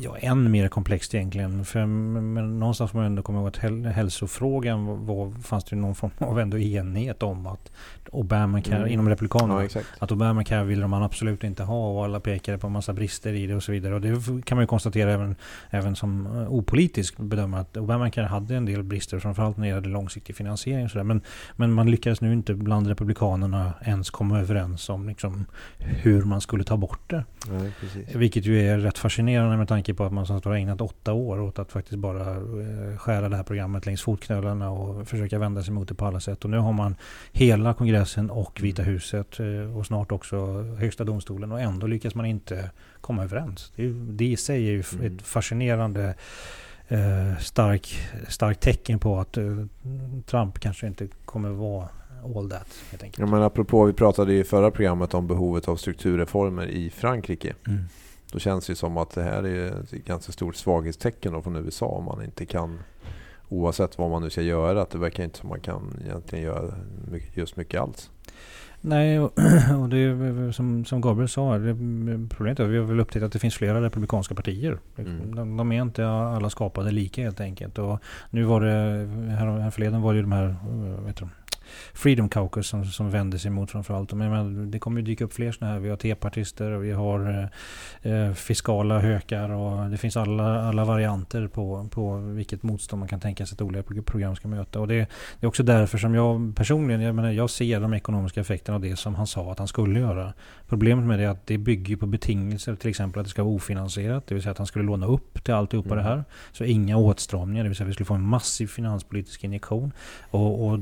ja, 0.00 0.16
än 0.16 0.50
mer 0.50 0.68
komplext 0.68 1.14
egentligen. 1.14 1.64
För, 1.64 1.86
men 1.86 2.58
någonstans 2.58 2.90
får 2.90 2.98
man 2.98 3.06
ändå 3.06 3.22
komma 3.22 3.38
ihåg 3.38 3.48
att 3.48 3.56
hälsofrågan 3.94 5.06
var, 5.06 5.42
fanns 5.42 5.64
det 5.64 5.76
någon 5.76 5.94
form 5.94 6.10
av 6.18 6.40
ändå 6.40 6.58
enighet 6.58 7.22
om 7.22 7.46
att 7.46 7.70
Obamacare 8.12 8.76
mm. 8.76 8.92
inom 8.92 9.08
Republikanerna. 9.08 9.68
Ja, 9.74 9.80
att 9.98 10.12
Obamacare 10.12 10.64
ville 10.64 10.86
man 10.86 11.02
absolut 11.02 11.44
inte 11.44 11.62
ha 11.62 11.90
och 11.90 12.04
alla 12.04 12.20
pekade 12.20 12.58
på 12.58 12.66
en 12.66 12.72
massa 12.72 12.92
brister 12.92 13.32
i 13.32 13.46
det 13.46 13.54
och 13.54 13.62
så 13.62 13.72
vidare. 13.72 13.94
Och 13.94 14.00
det 14.00 14.44
kan 14.44 14.56
man 14.56 14.62
ju 14.62 14.66
konstatera 14.66 15.12
även, 15.12 15.36
även 15.70 15.96
som 15.96 16.26
eh, 16.26 16.52
opolitisk 16.52 17.16
bedömare 17.16 17.60
att 17.60 17.76
Obamacare 17.76 18.26
hade 18.26 18.56
en 18.56 18.66
del 18.66 18.82
brister, 18.82 19.18
framförallt 19.18 19.56
när 19.56 19.64
det 19.64 19.72
gällde 19.74 19.88
långsiktig 19.88 20.36
finansiering. 20.36 20.84
Och 20.84 20.90
så 20.90 21.04
men, 21.04 21.20
men 21.56 21.72
man 21.72 21.90
lyckades 21.90 22.20
nu 22.20 22.32
inte 22.32 22.54
bland 22.54 22.86
Republikanerna 22.86 23.72
ens 23.84 24.10
komma 24.10 24.40
överens 24.40 24.88
om 24.88 25.08
liksom, 25.08 25.46
hur 25.78 26.22
man 26.22 26.40
skulle 26.40 26.64
ta 26.64 26.76
bort 26.76 27.10
det. 27.10 27.24
Ja, 27.48 28.18
Vilket 28.18 28.46
ju 28.46 28.68
är 28.68 28.78
rätt 28.80 28.98
fascinerande 28.98 29.56
med 29.56 29.68
tanke 29.68 29.94
på 29.94 30.04
att 30.04 30.12
man 30.12 30.26
har 30.26 30.54
ägnat 30.54 30.80
åtta 30.80 31.12
år 31.12 31.40
åt 31.40 31.58
att 31.58 31.72
faktiskt 31.72 31.98
bara 31.98 32.30
eh, 32.30 32.96
skära 32.96 33.28
det 33.28 33.36
här 33.36 33.42
programmet 33.42 33.86
längs 33.86 34.02
fotknölarna 34.02 34.70
och 34.70 35.08
försöka 35.08 35.38
vända 35.38 35.62
sig 35.62 35.74
mot 35.74 35.88
det 35.88 35.94
på 35.94 36.06
alla 36.06 36.20
sätt. 36.20 36.44
Och 36.44 36.50
nu 36.50 36.58
har 36.58 36.72
man 36.72 36.96
hela 37.32 37.74
kongressen 37.74 38.30
och 38.30 38.60
Vita 38.62 38.82
huset 38.82 39.40
eh, 39.40 39.76
och 39.76 39.86
snart 39.86 40.12
också 40.12 40.62
högsta 40.62 41.04
domstolen 41.04 41.52
och 41.52 41.60
ändå 41.60 41.86
lyckas 41.86 42.14
man 42.14 42.26
inte 42.26 42.70
komma 43.00 43.24
överens. 43.24 43.72
Det, 43.76 43.88
det 43.92 44.24
i 44.24 44.36
sig 44.36 44.68
är 44.68 44.72
ju 44.72 44.84
mm. 44.92 45.06
ett 45.06 45.22
fascinerande 45.22 46.14
eh, 46.88 47.38
stark, 47.40 47.98
stark 48.28 48.60
tecken 48.60 48.98
på 48.98 49.18
att 49.18 49.36
eh, 49.36 49.44
Trump 50.26 50.58
kanske 50.58 50.86
inte 50.86 51.08
kommer 51.24 51.48
vara 51.48 51.88
all 52.36 52.50
that. 52.50 52.68
Helt 52.90 53.02
enkelt. 53.02 53.18
Ja, 53.18 53.26
men 53.26 53.42
apropå, 53.42 53.84
vi 53.84 53.92
pratade 53.92 54.32
i 54.32 54.44
förra 54.44 54.70
programmet 54.70 55.14
om 55.14 55.26
behovet 55.26 55.68
av 55.68 55.76
strukturreformer 55.76 56.66
i 56.66 56.90
Frankrike. 56.90 57.54
Mm. 57.66 57.84
Då 58.32 58.38
känns 58.38 58.66
det 58.66 58.74
som 58.74 58.96
att 58.96 59.10
det 59.10 59.22
här 59.22 59.46
är 59.46 59.80
ett 59.80 59.90
ganska 59.90 60.32
stort 60.32 60.56
svaghetstecken 60.56 61.42
från 61.42 61.56
USA 61.56 61.86
om 61.86 62.04
man 62.04 62.24
inte 62.24 62.46
kan 62.46 62.78
oavsett 63.48 63.98
vad 63.98 64.10
man 64.10 64.22
nu 64.22 64.30
ska 64.30 64.42
göra. 64.42 64.82
Att 64.82 64.90
det 64.90 64.98
verkar 64.98 65.24
inte 65.24 65.38
som 65.38 65.48
man 65.48 65.60
kan 65.60 65.98
egentligen 66.04 66.44
göra 66.44 66.74
just 67.34 67.56
mycket 67.56 67.80
alls. 67.80 68.10
Nej, 68.80 69.20
och, 69.20 69.32
det 69.88 69.98
är 69.98 70.52
som, 70.52 70.84
som 70.84 71.00
Gabriel 71.00 71.28
sa, 71.28 71.52
problemet 72.30 72.60
är 72.60 72.64
att 72.64 72.70
vi 72.70 72.78
har 72.78 72.84
väl 72.84 73.00
upptäckt 73.00 73.24
att 73.24 73.32
det 73.32 73.38
finns 73.38 73.54
flera 73.54 73.82
republikanska 73.82 74.34
partier. 74.34 74.78
Mm. 74.96 75.34
De, 75.34 75.56
de, 75.56 75.72
är 75.72 75.82
inte 75.82 76.08
alla 76.08 76.50
skapade 76.50 76.90
lika 76.90 77.22
helt 77.22 77.40
enkelt. 77.40 77.78
Och 77.78 77.98
nu 78.30 78.42
var 78.42 78.60
det, 78.60 78.70
här, 79.30 79.58
härförleden 79.58 80.02
var 80.02 80.12
det 80.12 80.16
ju 80.16 80.22
de 80.22 80.32
här, 80.32 80.56
vet 81.06 81.16
du, 81.16 81.28
Freedom 81.94 82.28
Caucus 82.28 82.66
som, 82.66 82.84
som 82.84 83.10
vänder 83.10 83.38
sig 83.38 83.50
mot 83.50 83.70
framförallt. 83.70 84.12
Men, 84.12 84.70
det 84.70 84.78
kommer 84.78 85.00
ju 85.00 85.06
dyka 85.06 85.24
upp 85.24 85.32
fler 85.32 85.52
sådana 85.52 85.72
här. 85.72 85.80
Vi 85.80 85.88
har 85.88 85.96
tepartister 85.96 86.70
och 86.70 86.84
vi 86.84 86.92
har 86.92 87.48
eh, 88.02 88.12
eh, 88.12 88.32
fiskala 88.34 88.98
hökar 88.98 89.50
och 89.50 89.90
det 89.90 89.96
finns 89.96 90.16
alla, 90.16 90.62
alla 90.62 90.84
varianter 90.84 91.46
på, 91.46 91.88
på 91.90 92.16
vilket 92.16 92.62
motstånd 92.62 93.00
man 93.00 93.08
kan 93.08 93.20
tänka 93.20 93.46
sig 93.46 93.54
att 93.54 93.62
olika 93.62 94.02
program 94.02 94.36
ska 94.36 94.48
möta. 94.48 94.80
Och 94.80 94.88
det, 94.88 94.94
det 95.40 95.46
är 95.46 95.46
också 95.46 95.62
därför 95.62 95.98
som 95.98 96.14
jag 96.14 96.56
personligen, 96.56 97.00
jag, 97.00 97.14
menar, 97.14 97.30
jag 97.30 97.50
ser 97.50 97.80
de 97.80 97.94
ekonomiska 97.94 98.40
effekterna 98.40 98.76
av 98.76 98.82
det 98.82 98.96
som 98.96 99.14
han 99.14 99.26
sa 99.26 99.52
att 99.52 99.58
han 99.58 99.68
skulle 99.68 100.00
göra. 100.00 100.32
Problemet 100.68 101.04
med 101.04 101.18
det 101.18 101.24
är 101.24 101.28
att 101.28 101.46
det 101.46 101.58
bygger 101.58 101.96
på 101.96 102.06
betingelser, 102.06 102.74
till 102.76 102.90
exempel 102.90 103.20
att 103.20 103.26
det 103.26 103.30
ska 103.30 103.44
vara 103.44 103.54
ofinansierat, 103.54 104.26
det 104.26 104.34
vill 104.34 104.42
säga 104.42 104.52
att 104.52 104.58
han 104.58 104.66
skulle 104.66 104.84
låna 104.84 105.06
upp 105.06 105.44
till 105.44 105.54
alltihopa 105.54 105.88
mm. 105.88 105.98
det 105.98 106.10
här. 106.10 106.24
Så 106.52 106.64
inga 106.64 106.96
åtstramningar, 106.96 107.62
det 107.62 107.68
vill 107.68 107.76
säga 107.76 107.84
att 107.84 107.88
vi 107.88 107.94
skulle 107.94 108.06
få 108.06 108.14
en 108.14 108.26
massiv 108.26 108.66
finanspolitisk 108.66 109.44
injektion. 109.44 109.92
Och, 110.30 110.66
och 110.66 110.78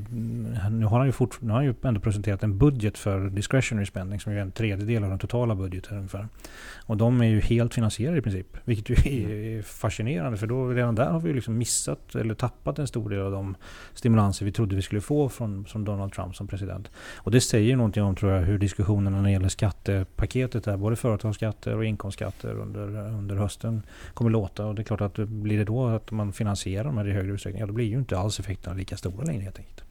nu 0.79 0.87
har 0.87 0.99
han 0.99 1.07
ju, 1.07 1.13
fort, 1.13 1.39
nu 1.41 1.49
har 1.49 1.57
han 1.57 1.65
ju 1.65 1.75
ändå 1.83 2.01
presenterat 2.01 2.43
en 2.43 2.59
budget 2.59 2.99
för 2.99 3.31
discretionary 3.31 3.87
spending 3.87 4.21
som 4.21 4.33
är 4.33 4.37
en 4.37 4.53
tredjedel 4.53 5.05
av 5.05 5.11
den 5.11 5.19
totala 5.19 5.55
budgeten 5.55 5.97
ungefär. 5.97 6.29
Och 6.87 6.97
de 6.97 7.21
är 7.21 7.27
ju 7.27 7.41
helt 7.41 7.75
finansierade 7.75 8.19
i 8.19 8.23
princip. 8.23 8.57
Vilket 8.65 8.89
ju 8.91 9.23
är 9.23 9.51
mm. 9.53 9.63
fascinerande 9.63 10.39
för 10.39 10.47
då 10.47 10.69
redan 10.69 10.95
där 10.95 11.11
har 11.11 11.21
vi 11.21 11.33
liksom 11.33 11.59
missat 11.59 12.15
eller 12.15 12.35
tappat 12.35 12.79
en 12.79 12.87
stor 12.87 13.11
del 13.11 13.21
av 13.21 13.33
de 13.33 13.57
stimulanser 13.95 14.45
vi 14.45 14.53
trodde 14.53 14.77
vi 14.77 14.83
skulle 14.83 15.01
få 15.01 15.29
från, 15.29 15.65
från 15.65 15.85
Donald 15.85 16.13
Trump 16.13 16.37
som 16.37 16.47
president. 16.47 16.91
Och 17.17 17.31
det 17.31 17.41
säger 17.41 17.77
någonting 17.77 18.03
om 18.03 18.15
tror 18.15 18.33
jag 18.33 18.43
hur 18.43 18.59
diskussionerna 18.59 19.17
när 19.17 19.25
det 19.25 19.31
gäller 19.31 19.49
skattepaketet 19.49 20.65
där, 20.65 20.77
både 20.77 20.97
företagsskatter 20.97 21.77
och 21.77 21.85
inkomstskatter 21.85 22.55
under, 22.55 22.99
under 22.99 23.37
hösten 23.37 23.83
kommer 24.15 24.31
låta. 24.31 24.67
Och 24.67 24.75
det 24.75 24.83
är 24.83 24.85
klart 24.85 25.01
att 25.01 25.17
blir 25.17 25.59
det 25.59 25.65
då 25.65 25.87
att 25.87 26.11
man 26.11 26.33
finansierar 26.33 26.85
de 26.85 26.99
här 26.99 27.09
i 27.09 27.13
högre 27.13 27.33
utsträckning, 27.33 27.61
ja 27.61 27.67
då 27.67 27.73
blir 27.73 27.87
ju 27.87 27.99
inte 27.99 28.19
alls 28.19 28.41
effekterna 28.41 28.77
lika 28.77 28.97
stora 28.97 29.25
längre 29.25 29.43
helt 29.43 29.59
enkelt. 29.59 29.85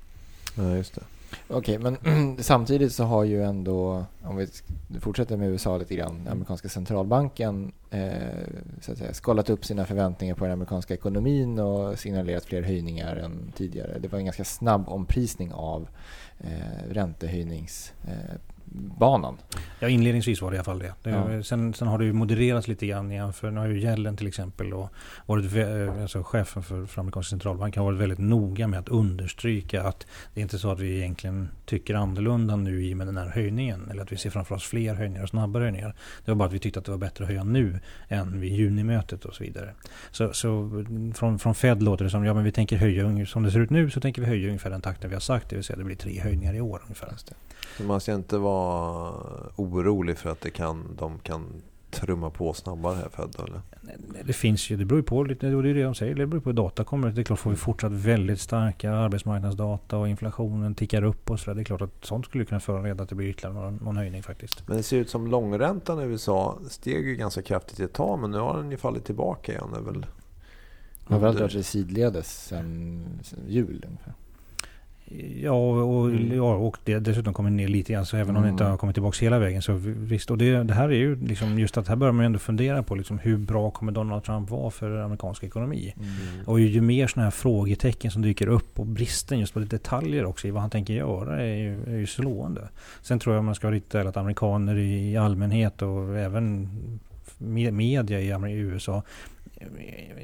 Ja, 0.57 0.75
just 0.75 0.95
det. 0.95 1.01
Okej, 1.48 1.77
okay, 1.77 1.98
men 2.04 2.38
samtidigt 2.44 2.94
så 2.94 3.04
har 3.04 3.24
ju 3.24 3.44
ändå, 3.44 4.06
om 4.24 4.38
vi 4.38 4.48
fortsätter 5.00 5.38
med 5.38 5.50
USA 5.50 5.77
lite 5.77 5.95
grann, 5.95 6.24
den 6.24 6.33
amerikanska 6.33 6.69
centralbanken 6.69 7.71
eh, 7.92 8.12
så 8.81 8.92
att 8.92 8.98
säga, 8.98 9.13
skalat 9.13 9.50
upp 9.50 9.65
sina 9.65 9.86
förväntningar 9.86 10.36
på 10.36 10.44
den 10.44 10.54
amerikanska 10.54 10.94
ekonomin 10.94 11.59
och 11.59 12.00
signalerat 12.00 12.45
fler 12.45 12.62
höjningar 12.62 13.15
än 13.15 13.51
tidigare. 13.56 14.00
Det 14.00 14.07
var 14.07 14.19
en 14.19 14.25
ganska 14.25 14.44
snabb 14.44 14.89
omprisning 14.89 15.54
av 15.54 15.88
eh, 16.39 16.92
räntehöjnings 16.92 17.94
eh, 18.07 18.36
banan. 18.71 19.37
Ja, 19.79 19.89
inledningsvis 19.89 20.41
var 20.41 20.51
det 20.51 20.55
i 20.55 20.57
alla 20.57 20.63
fall 20.63 20.79
det. 20.79 20.93
det 21.03 21.09
ja. 21.09 21.43
sen, 21.43 21.73
sen, 21.73 21.87
har 21.87 21.97
det 21.97 22.05
ju 22.05 22.13
modererats 22.13 22.67
lite 22.67 22.87
grann 22.87 23.11
igen. 23.11 23.33
För 23.33 23.51
nu 23.51 23.59
har 23.59 23.67
ju 23.67 23.81
Yellen 23.81 24.17
till 24.17 24.27
exempel 24.27 24.73
och 24.73 24.89
varit, 25.25 25.55
eh, 25.55 26.01
alltså 26.01 26.23
chefen 26.23 26.63
för, 26.63 26.85
för 26.85 27.01
amerikanska 27.01 27.29
centralbanken 27.29 27.83
har 27.83 27.91
varit 27.91 28.01
väldigt 28.01 28.19
noga 28.19 28.67
med 28.67 28.79
att 28.79 28.89
understryka 28.89 29.83
att 29.83 30.07
det 30.33 30.39
är 30.39 30.41
inte 30.41 30.59
så 30.59 30.71
att 30.71 30.79
vi 30.79 30.97
egentligen 30.97 31.49
tycker 31.65 31.93
annorlunda 31.93 32.55
nu 32.55 32.83
i 32.85 32.95
med 32.95 33.07
den 33.07 33.17
här 33.17 33.27
höjningen. 33.27 33.87
Eller 33.91 34.01
att 34.01 34.11
vi 34.11 34.17
ser 34.17 34.29
framför 34.29 34.55
oss 34.55 34.63
fler 34.63 34.95
höjningar 34.95 35.23
och 35.23 35.29
snabbare 35.29 35.63
höjningar. 35.63 35.95
Det 36.25 36.31
var 36.31 36.35
bara 36.35 36.47
att 36.47 36.53
vi 36.53 36.59
tyckte 36.59 36.79
att 36.79 36.85
det 36.85 36.91
var 36.91 36.97
bättre 36.97 37.23
att 37.23 37.29
höja 37.29 37.43
nu 37.43 37.79
än 38.07 38.39
vid 38.39 38.51
junimötet 38.51 39.25
och 39.25 39.35
så 39.35 39.43
vidare. 39.43 39.73
Så, 40.11 40.33
så 40.33 40.69
från, 41.15 41.39
från 41.39 41.55
Fed 41.55 41.83
låter 41.83 42.03
det 42.03 42.09
som 42.11 42.25
ja 42.25 42.33
men 42.33 42.43
vi 42.43 42.51
tänker 42.51 42.77
höja, 42.77 43.25
som 43.25 43.43
det 43.43 43.51
ser 43.51 43.59
ut 43.59 43.69
nu 43.69 43.89
så 43.89 44.01
tänker 44.01 44.21
vi 44.21 44.27
höja 44.27 44.47
ungefär 44.47 44.69
den 44.69 44.81
takten 44.81 45.09
vi 45.09 45.15
har 45.15 45.21
sagt. 45.21 45.49
Det 45.49 45.55
vill 45.55 45.63
säga 45.63 45.77
det 45.77 45.83
blir 45.83 45.95
tre 45.95 46.19
höjningar 46.19 46.53
i 46.53 46.61
år 46.61 46.81
ungefär. 46.83 47.13
Så 47.77 47.83
man 47.83 48.01
ska 48.01 48.13
inte 48.13 48.37
vara 48.37 48.56
orolig 49.56 50.18
för 50.18 50.30
att 50.30 50.42
det 50.42 50.50
kan, 50.50 50.95
de 50.98 51.19
kan 51.19 51.62
trumma 51.92 52.30
på 52.30 52.54
snabbare 52.54 52.95
här 52.95 53.09
Fed 53.09 53.36
eller? 53.48 53.62
Det 54.24 54.33
finns 54.33 54.69
ju, 54.69 54.77
det 54.77 54.86
beror 54.86 55.00
ju 55.00 55.04
på 55.04 55.24
lite, 55.24 55.48
det 55.48 55.69
är 55.69 55.74
det 55.74 55.83
de 55.83 55.95
säger, 55.95 56.15
det 56.15 56.27
beror 56.27 56.42
på 56.42 56.50
hur 56.50 56.56
data 56.56 56.83
kommer. 56.83 57.12
Det 57.12 57.21
är 57.21 57.24
klart, 57.24 57.39
får 57.39 57.50
vi 57.50 57.56
fortsatt 57.56 57.92
väldigt 57.92 58.42
starka 58.42 58.92
arbetsmarknadsdata 58.92 59.98
och 59.98 60.07
inflationen 60.07 60.75
tickar 60.75 61.04
upp 61.04 61.31
och 61.31 61.39
så 61.39 61.50
där, 61.50 61.56
Det 61.56 61.62
är 61.62 61.63
klart 61.63 61.81
att 61.81 62.06
sånt 62.06 62.25
skulle 62.25 62.45
kunna 62.45 62.59
föranleda 62.59 63.04
att 63.04 63.09
det 63.09 63.15
blir 63.15 63.27
ytterligare 63.27 63.54
någon, 63.54 63.75
någon 63.75 63.98
höjning 63.98 64.24
faktiskt. 64.24 64.68
Men 64.68 64.77
det 64.77 64.83
ser 64.83 64.98
ut 64.98 65.09
som 65.09 65.27
långräntan 65.27 66.00
i 66.00 66.04
USA 66.04 66.59
steg 66.69 67.07
ju 67.07 67.15
ganska 67.15 67.42
kraftigt 67.42 67.80
ett 67.80 67.94
tag, 67.94 68.19
men 68.19 68.31
nu 68.31 68.38
har 68.38 68.57
den 68.57 68.71
ju 68.71 68.77
fallit 68.77 69.06
tillbaka 69.06 69.51
igen. 69.51 69.68
Det 69.74 69.77
är 69.77 69.83
väl... 69.83 70.06
Framförallt 71.07 71.39
varit 71.39 71.54
det 71.54 71.63
sidledes 71.63 72.45
sen, 72.45 73.19
sen 73.24 73.39
jul 73.48 73.86
ungefär. 73.88 74.13
Ja, 75.42 75.51
och, 75.51 76.09
mm. 76.09 76.38
ja, 76.38 76.56
och 76.56 76.77
det 76.83 77.00
dessutom 77.00 77.33
kommer 77.33 77.50
ner 77.50 77.68
lite 77.68 77.94
grann. 77.94 78.06
Så 78.06 78.18
även 78.18 78.30
mm. 78.30 78.38
om 78.38 78.44
det 78.44 78.50
inte 78.50 78.63
mm. 78.63 78.71
har 78.71 78.77
kommit 78.77 78.95
tillbaka 78.95 79.25
hela 79.25 79.39
vägen. 79.39 79.62
Så 79.62 79.74
visst, 79.83 80.31
och 80.31 80.38
det, 80.38 80.63
det 80.63 80.74
här 80.74 80.89
är 80.89 80.95
ju 80.95 81.16
liksom 81.16 81.59
just 81.59 81.78
att 81.78 81.87
här 81.87 81.95
börjar 81.95 82.11
man 82.11 82.26
ändå 82.26 82.40
fundera 82.40 82.83
på 82.83 82.95
liksom 82.95 83.19
hur 83.19 83.37
bra 83.37 83.71
kommer 83.71 83.92
Donald 83.92 84.23
Trump 84.23 84.49
vara 84.49 84.71
för 84.71 84.97
amerikansk 84.97 85.44
ekonomi. 85.44 85.94
Mm. 85.97 86.45
Och 86.45 86.59
ju, 86.59 86.68
ju 86.68 86.81
mer 86.81 87.07
sådana 87.07 87.26
här 87.26 87.31
frågetecken 87.31 88.11
som 88.11 88.21
dyker 88.21 88.47
upp 88.47 88.80
och 88.80 88.85
bristen 88.85 89.40
just 89.40 89.54
på 89.54 89.59
detaljer 89.59 90.26
också 90.26 90.47
i 90.47 90.52
vad 90.52 90.61
han 90.61 90.69
tänker 90.69 90.94
göra 90.94 91.42
är 91.42 91.56
ju, 91.56 91.83
är 91.87 91.97
ju 91.97 92.07
slående. 92.07 92.69
Sen 93.02 93.19
tror 93.19 93.35
jag 93.35 93.44
man 93.44 93.56
ska 93.56 93.71
rikta 93.71 94.02
att 94.02 94.18
amerikaner 94.18 94.78
i 94.78 95.18
allmänhet 95.18 95.81
och 95.81 96.18
även 96.18 96.69
media 97.71 98.21
i 98.21 98.52
USA 98.52 99.04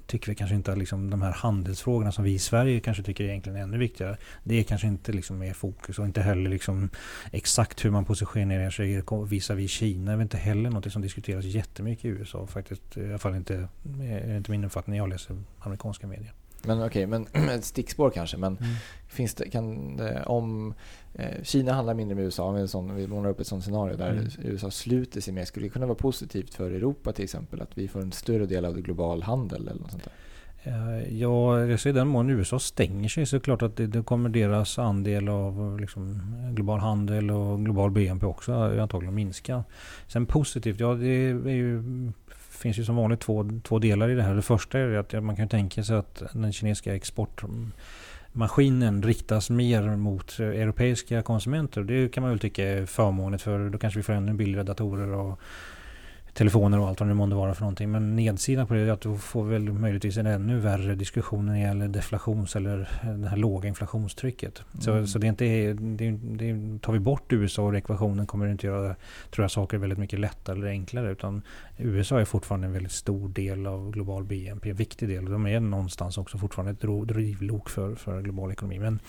tycker 0.08 0.30
vi 0.30 0.36
kanske 0.36 0.56
inte 0.56 0.72
att 0.72 0.78
liksom 0.78 1.10
de 1.10 1.22
här 1.22 1.32
handelsfrågorna 1.32 2.12
som 2.12 2.24
vi 2.24 2.34
i 2.34 2.40
Sverige 2.40 2.80
kanske 2.80 3.04
tycker 3.04 3.24
är 3.24 3.28
egentligen 3.28 3.60
ännu 3.60 3.78
viktigare. 3.78 4.18
Det 4.44 4.60
är 4.60 4.64
kanske 4.64 4.88
inte 4.88 5.12
liksom 5.12 5.44
är 5.44 5.54
fokus 5.54 6.00
och 6.00 6.06
inte 6.06 6.22
heller 6.22 6.50
liksom 6.50 6.90
exakt 7.32 7.86
hur 7.86 7.92
man 7.92 8.06
positionerar 8.06 8.70
sig 8.70 9.04
visavi 9.28 9.68
Kina. 9.68 10.12
Det 10.12 10.18
är 10.18 10.22
inte 10.22 10.38
heller 10.38 10.70
något 10.70 10.92
som 10.92 11.02
diskuteras 11.02 11.46
jättemycket 11.46 12.06
i 12.06 12.08
USA 12.08 12.48
faktiskt. 12.48 12.98
I 12.98 13.06
alla 13.10 13.18
fall 13.18 13.36
inte, 13.36 13.68
eh, 14.02 14.38
inte 14.38 14.52
min 14.52 14.64
uppfattning 14.64 14.92
när 14.92 14.98
jag 15.04 15.10
läser 15.10 15.38
amerikanska 15.60 16.08
medier. 16.08 16.34
Men 16.66 16.78
okej, 16.78 16.88
okay, 16.88 17.26
men 17.34 17.50
ett 17.50 17.66
stickspår 17.66 18.10
kanske. 18.10 18.38
Men 18.38 18.58
mm. 18.58 18.74
finns 19.08 19.34
det, 19.34 19.50
kan 19.50 20.00
om 20.26 20.74
eh, 21.14 21.44
Kina 21.44 21.74
handlar 21.74 21.94
mindre 21.94 22.16
med 22.16 22.26
USA, 22.26 22.52
med 22.52 22.70
sån, 22.70 22.96
vi 22.96 23.08
målar 23.08 23.30
upp 23.30 23.40
ett 23.40 23.48
sånt 23.48 23.64
scenario 23.64 23.98
där 23.98 24.12
mm. 24.12 24.28
USA 24.44 24.72
sluter 24.72 25.22
sig 25.22 25.34
mer. 25.34 25.46
Skulle 25.46 25.66
det 25.66 25.70
kunna 25.70 25.86
vara 25.86 25.96
positivt 25.96 26.54
för 26.54 26.72
Europa 26.72 27.14
till 27.14 27.24
exempel? 27.24 27.62
Att 27.62 27.78
vi 27.78 27.88
får 27.88 28.02
en 28.02 28.12
större 28.12 28.46
del 28.46 28.66
av 28.66 28.82
global 28.82 29.24
handel 29.24 29.68
eller 29.68 29.82
något 29.82 29.92
sånt 29.92 30.04
där? 30.04 30.14
Eh, 30.66 31.20
ja, 31.20 31.78
ser 31.78 31.94
den 31.94 32.08
mån 32.08 32.30
USA 32.30 32.60
stänger 32.60 33.10
sig 33.10 33.26
så 33.26 33.36
är 33.36 33.40
det 33.40 33.44
klart 33.44 33.62
att 33.62 33.76
det, 33.76 33.88
det 33.88 34.04
kommer 34.04 34.30
deras 34.30 34.80
andel 34.80 35.30
av 35.30 35.80
liksom, 35.80 36.22
global 36.52 36.80
handel 36.80 37.32
och 37.32 37.66
global 37.66 37.92
BNP 37.92 38.26
också 38.26 38.54
antagligen 38.54 39.16
minska. 39.16 39.64
Sen 40.08 40.26
positivt, 40.26 40.80
ja 40.80 40.94
det 40.94 41.08
är 41.08 41.50
ju 41.50 41.84
finns 42.64 42.80
ju 42.80 42.86
som 42.86 42.96
vanligt 42.96 43.20
två, 43.20 43.50
två 43.64 43.80
delar 43.80 44.10
i 44.10 44.16
det 44.16 44.24
här. 44.24 44.36
Det 44.36 44.42
första 44.42 44.80
är 44.80 44.98
att 44.98 45.24
man 45.24 45.36
kan 45.36 45.50
tänka 45.50 45.84
sig 45.84 45.96
att 45.96 46.24
den 46.34 46.54
kinesiska 46.54 46.96
exportmaskinen 46.96 49.04
riktas 49.04 49.50
mer 49.50 49.96
mot 49.96 50.40
europeiska 50.40 51.22
konsumenter. 51.22 51.84
Det 51.84 52.10
kan 52.10 52.22
man 52.22 52.30
väl 52.30 52.40
tycka 52.40 52.64
är 52.64 52.86
förmånligt 52.86 53.44
för 53.44 53.70
då 53.70 53.78
kanske 53.78 54.00
vi 54.00 54.04
får 54.04 54.14
ännu 54.14 54.34
billigare 54.34 54.64
datorer 54.64 55.14
och 55.14 55.40
telefoner 56.34 56.80
och 56.80 56.88
allt 56.88 57.00
vad 57.00 57.10
det 57.10 57.14
månde 57.14 57.36
vara 57.36 57.54
för 57.54 57.62
någonting. 57.62 57.92
Men 57.92 58.16
nedsidan 58.16 58.68
på 58.68 58.74
det 58.74 58.80
är 58.80 58.92
att 58.92 59.02
du 59.02 59.18
får 59.18 59.44
väl 59.44 59.74
möjligtvis 59.74 60.18
en 60.18 60.26
ännu 60.26 60.60
värre 60.60 60.96
diskussion 60.96 61.46
när 61.46 61.54
det 61.54 61.60
gäller 61.60 61.88
deflations 61.88 62.56
eller 62.56 62.90
det 63.18 63.28
här 63.28 63.38
låga 63.38 63.70
inflationstrycket. 63.70 64.64
Mm. 64.74 64.82
Så, 64.82 65.08
så 65.12 65.20
det 65.20 65.28
är 65.28 65.30
inte, 65.30 65.74
det, 65.84 66.12
det, 66.12 66.82
tar 66.82 66.94
vi 66.94 67.00
bort 67.00 67.34
USA 67.34 67.70
ur 67.70 67.76
ekvationen 67.76 68.28
kommer 68.28 68.46
det 68.46 68.52
inte 68.52 68.68
göra 68.68 68.96
tror 69.32 69.44
jag, 69.44 69.52
saker 69.52 69.78
väldigt 69.78 70.00
mycket 70.00 70.20
lättare 70.20 70.58
eller 70.58 70.68
enklare. 70.68 71.12
Utan 71.12 71.42
USA 71.78 72.20
är 72.20 72.26
fortfarande 72.26 72.68
en 72.68 72.74
väldigt 72.74 72.92
stor 72.92 73.30
del 73.30 73.68
av 73.68 73.92
global 73.92 74.24
BNP, 74.24 74.70
en 74.70 74.76
viktig 74.76 75.10
del. 75.10 75.26
De 75.26 75.48
är 75.48 75.60
någonstans 75.60 76.18
också 76.18 76.38
fortfarande 76.38 76.72
ett 76.72 77.08
drivlok 77.08 77.70
för, 77.70 77.96
för 77.96 78.22
global 78.22 78.52
ekonomi. 78.52 78.80
Men 78.80 79.00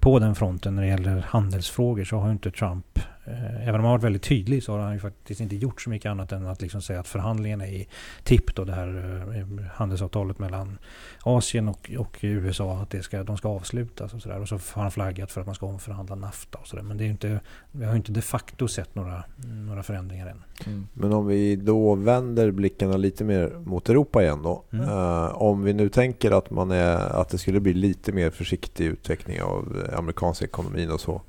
på 0.00 0.18
den 0.18 0.34
fronten 0.34 0.76
när 0.76 0.82
det 0.82 0.88
gäller 0.88 1.24
handelsfrågor 1.28 2.04
så 2.04 2.16
har 2.16 2.32
inte 2.32 2.50
Trump 2.50 2.98
Eh, 2.98 3.15
även 3.60 3.74
om 3.74 3.84
han 3.84 3.92
varit 3.92 4.04
väldigt 4.04 4.22
tydlig 4.22 4.62
så 4.62 4.72
har 4.72 4.78
han 4.78 4.92
ju 4.92 5.00
faktiskt 5.00 5.40
inte 5.40 5.56
gjort 5.56 5.80
så 5.82 5.90
mycket 5.90 6.10
annat 6.10 6.32
än 6.32 6.46
att 6.46 6.62
liksom 6.62 6.82
säga 6.82 7.00
att 7.00 7.08
förhandlingen 7.08 7.60
är 7.60 7.66
i 7.66 7.88
tipp 8.24 8.54
då 8.54 8.64
det 8.64 8.72
här 8.72 9.22
eh, 9.36 9.66
handelsavtalet 9.72 10.38
mellan 10.38 10.78
Asien 11.22 11.68
och, 11.68 11.90
och 11.98 12.18
USA 12.20 12.78
att 12.78 12.90
det 12.90 13.02
ska, 13.02 13.22
de 13.22 13.36
ska 13.36 13.48
avslutas 13.48 14.14
och 14.14 14.22
sådär. 14.22 14.40
Och 14.40 14.48
så 14.48 14.58
har 14.72 14.82
han 14.82 14.90
flaggat 14.90 15.32
för 15.32 15.40
att 15.40 15.46
man 15.46 15.54
ska 15.54 15.66
omförhandla 15.66 16.14
NAFTA 16.14 16.58
och 16.58 16.66
sådär. 16.66 16.82
Men 16.82 16.96
det 16.96 17.04
är 17.04 17.08
inte, 17.08 17.40
vi 17.72 17.84
har 17.84 17.96
inte 17.96 18.12
de 18.12 18.22
facto 18.22 18.68
sett 18.68 18.94
några, 18.94 19.24
några 19.66 19.82
förändringar 19.82 20.26
än. 20.26 20.42
Mm. 20.66 20.88
Men 20.92 21.12
om 21.12 21.26
vi 21.26 21.56
då 21.56 21.94
vänder 21.94 22.50
blickarna 22.50 22.96
lite 22.96 23.24
mer 23.24 23.48
mot 23.64 23.88
Europa 23.88 24.22
igen 24.22 24.42
då. 24.42 24.64
Mm. 24.72 24.88
Uh, 24.88 25.42
om 25.42 25.62
vi 25.62 25.72
nu 25.72 25.88
tänker 25.88 26.30
att, 26.30 26.50
man 26.50 26.70
är, 26.70 26.96
att 26.96 27.28
det 27.28 27.38
skulle 27.38 27.60
bli 27.60 27.74
lite 27.74 28.12
mer 28.12 28.30
försiktig 28.30 28.86
utveckling 28.86 29.42
av 29.42 29.86
amerikansk 29.96 30.42
ekonomin 30.42 30.90
och 30.90 31.00
så. 31.00 31.22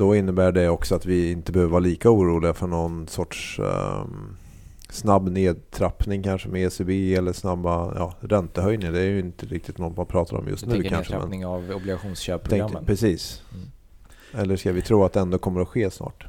Då 0.00 0.16
innebär 0.16 0.52
det 0.52 0.68
också 0.68 0.94
att 0.94 1.06
vi 1.06 1.30
inte 1.30 1.52
behöver 1.52 1.70
vara 1.70 1.80
lika 1.80 2.10
oroliga 2.10 2.54
för 2.54 2.66
någon 2.66 3.08
sorts 3.08 3.58
um, 3.58 4.36
snabb 4.88 5.28
nedtrappning 5.28 6.22
kanske 6.22 6.48
med 6.48 6.66
ECB 6.66 7.14
eller 7.14 7.32
snabba 7.32 7.92
ja, 7.96 8.14
räntehöjningar. 8.20 8.92
Det 8.92 9.00
är 9.00 9.08
ju 9.08 9.18
inte 9.18 9.46
riktigt 9.46 9.78
något 9.78 9.96
man 9.96 10.06
pratar 10.06 10.36
om 10.36 10.48
just 10.48 10.66
nu. 10.66 10.82
Kanske, 10.82 11.12
nedtrappning 11.12 11.46
av 11.46 11.70
obligationsköpprogrammen. 11.70 12.84
Precis. 12.84 13.42
Mm. 13.54 14.42
Eller 14.42 14.56
ska 14.56 14.72
vi 14.72 14.82
tro 14.82 15.04
att 15.04 15.12
det 15.12 15.20
ändå 15.20 15.38
kommer 15.38 15.60
att 15.60 15.68
ske 15.68 15.90
snart? 15.90 16.26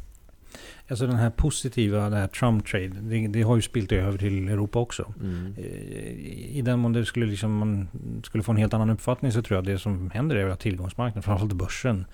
Alltså 0.91 1.07
den 1.07 1.15
här 1.15 1.29
positiva, 1.29 2.09
det 2.09 2.15
här 2.15 2.27
Trump 2.27 2.67
trade, 2.67 2.87
det, 2.87 3.27
det 3.27 3.41
har 3.41 3.55
ju 3.55 3.61
spilt 3.61 3.91
över 3.91 4.17
till 4.17 4.49
Europa 4.49 4.79
också. 4.79 5.13
Mm. 5.21 5.55
Eh, 5.57 6.57
I 6.57 6.61
den 6.65 6.79
mån 6.79 6.93
det 6.93 7.05
skulle 7.05 7.25
liksom, 7.25 7.57
man 7.57 7.87
skulle 8.23 8.43
få 8.43 8.51
en 8.51 8.57
helt 8.57 8.73
annan 8.73 8.89
uppfattning 8.89 9.31
så 9.31 9.41
tror 9.41 9.55
jag 9.55 9.61
att 9.61 9.65
det 9.65 9.79
som 9.79 10.11
händer 10.11 10.35
är 10.35 10.49
att 10.49 10.59
tillgångsmarknaden, 10.59 11.23
framförallt 11.23 11.53
börsen, 11.53 12.05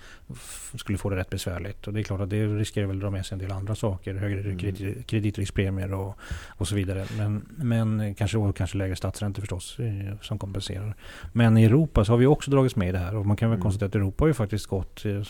skulle 0.74 0.98
få 0.98 1.10
det 1.10 1.16
rätt 1.16 1.30
besvärligt. 1.30 1.86
Och 1.86 1.92
det 1.92 2.00
är 2.00 2.02
klart 2.02 2.20
att 2.20 2.30
det 2.30 2.46
riskerar 2.46 2.86
väl 2.86 2.96
att 2.96 3.02
dra 3.02 3.10
med 3.10 3.26
sig 3.26 3.34
en 3.34 3.38
del 3.38 3.52
andra 3.52 3.74
saker. 3.74 4.14
Högre 4.14 4.40
mm. 4.40 4.58
kredit, 4.58 5.06
kreditriskpremier 5.06 5.94
och, 5.94 6.18
och 6.48 6.68
så 6.68 6.74
vidare. 6.74 7.06
Men, 7.16 7.48
men 7.56 8.14
kanske, 8.14 8.38
och 8.38 8.56
kanske 8.56 8.78
lägre 8.78 8.96
statsräntor 8.96 9.40
förstås 9.40 9.78
eh, 9.78 10.18
som 10.22 10.38
kompenserar. 10.38 10.94
Men 11.32 11.58
i 11.58 11.64
Europa 11.64 12.04
så 12.04 12.12
har 12.12 12.18
vi 12.18 12.26
också 12.26 12.50
dragits 12.50 12.76
med 12.76 12.88
i 12.88 12.92
det 12.92 12.98
här. 12.98 13.16
Och 13.16 13.26
man 13.26 13.36
kan 13.36 13.50
väl 13.50 13.56
mm. 13.56 13.62
konstatera 13.62 13.88
att 13.88 13.94
Europa 13.94 14.24
har 14.24 14.28
ju 14.28 14.34
faktiskt 14.34 14.66
gått 14.66 15.04
Eh, 15.04 15.22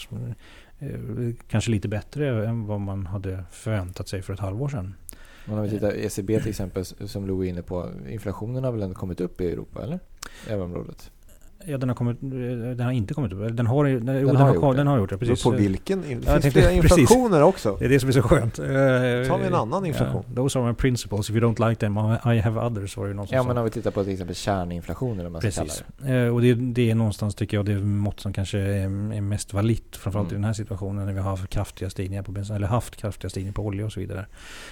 kanske 1.49 1.71
lite 1.71 1.89
bättre 1.89 2.47
än 2.49 2.67
vad 2.67 2.81
man 2.81 3.07
hade 3.07 3.45
förväntat 3.51 4.09
sig 4.09 4.23
för 4.23 4.33
ett 4.33 4.41
halvår 4.41 4.69
sedan. 4.69 4.95
Men 5.45 5.59
om 5.59 5.65
vi 5.65 5.71
tittar 5.71 5.93
ECB 5.93 6.41
till 6.41 6.49
exempel 6.49 6.85
som 6.85 7.27
Lou 7.27 7.45
är 7.45 7.49
inne 7.49 7.63
på. 7.63 7.91
Inflationen 8.09 8.65
har 8.65 8.73
väl 8.73 8.83
ändå 8.83 8.95
kommit 8.95 9.21
upp 9.21 9.41
i 9.41 9.53
Europa 9.53 9.83
eller? 9.83 10.01
Euroområdet? 10.49 11.11
Ja, 11.67 11.79
den 11.79 11.89
har, 11.89 11.97
kommit, 11.97 12.17
den 12.21 12.81
har 12.81 12.93
inte 12.93 13.15
kommit 13.15 13.33
upp. 13.33 13.57
Den 13.57 13.67
har, 13.67 13.85
den, 13.85 14.07
den, 14.07 14.27
den 14.27 14.37
har, 14.37 14.55
gjort 14.55 14.63
det. 14.63 14.77
Den 14.77 14.87
har 14.87 14.99
gjort 14.99 15.11
det, 15.11 15.19
precis. 15.19 15.43
På 15.43 15.51
vilken? 15.51 16.03
Finns 16.03 16.27
ja, 16.27 16.39
det 16.39 16.51
flera 16.51 16.73
inflationer 16.73 17.43
också? 17.43 17.77
Det 17.79 17.85
är 17.85 17.89
det 17.89 18.01
som 18.01 18.09
är 18.09 18.13
så 18.13 18.23
skönt. 18.23 18.55
Tar 18.57 19.39
vi 19.39 19.47
en 19.47 19.55
annan 19.55 19.87
inflation? 19.87 20.23
Yeah. 20.23 20.35
Those 20.35 20.59
are 20.59 20.69
my 20.69 20.75
principles. 20.75 21.31
If 21.31 21.37
you 21.37 21.53
don't 21.53 21.69
like 21.69 21.81
them, 21.81 21.99
I 22.35 22.39
have 22.39 22.61
others. 22.61 22.97
Var 22.97 23.09
det 23.09 23.15
någon 23.15 23.27
som 23.27 23.37
ja, 23.37 23.43
sa. 23.43 23.49
men 23.49 23.59
om 23.59 23.65
vi 23.65 23.71
tittar 23.71 23.91
på 23.91 24.05
till 24.05 24.13
exempel 24.13 24.35
kärninflationen, 24.35 25.27
om 25.27 25.33
man 25.33 25.41
ska 25.41 25.63
precis. 25.63 25.85
det. 25.99 26.31
Och 26.31 26.43
det, 26.43 26.55
det 26.55 26.91
är 26.91 26.95
någonstans, 26.95 27.35
tycker 27.35 27.57
jag, 27.57 27.67
det 27.67 27.79
mått 27.79 28.21
som 28.21 28.33
kanske 28.33 28.59
är, 28.59 28.85
är 29.15 29.21
mest 29.21 29.53
valit. 29.53 29.97
Framförallt 29.97 30.31
mm. 30.31 30.37
i 30.37 30.39
den 30.39 30.45
här 30.45 30.53
situationen 30.53 31.07
när 31.07 31.13
vi 31.13 31.21
har 31.21 31.31
haft 31.31 31.49
kraftiga 31.49 31.91
stigningar 31.91 32.23
på 32.23 32.33
bensin, 32.33 32.57
eller 32.57 32.67
haft 32.67 32.97
kraftiga 32.97 33.31
stigningar 33.31 33.55
på 33.55 33.63
olja 33.63 33.85
och 33.85 33.93
så 33.93 34.01
vidare. 34.01 34.27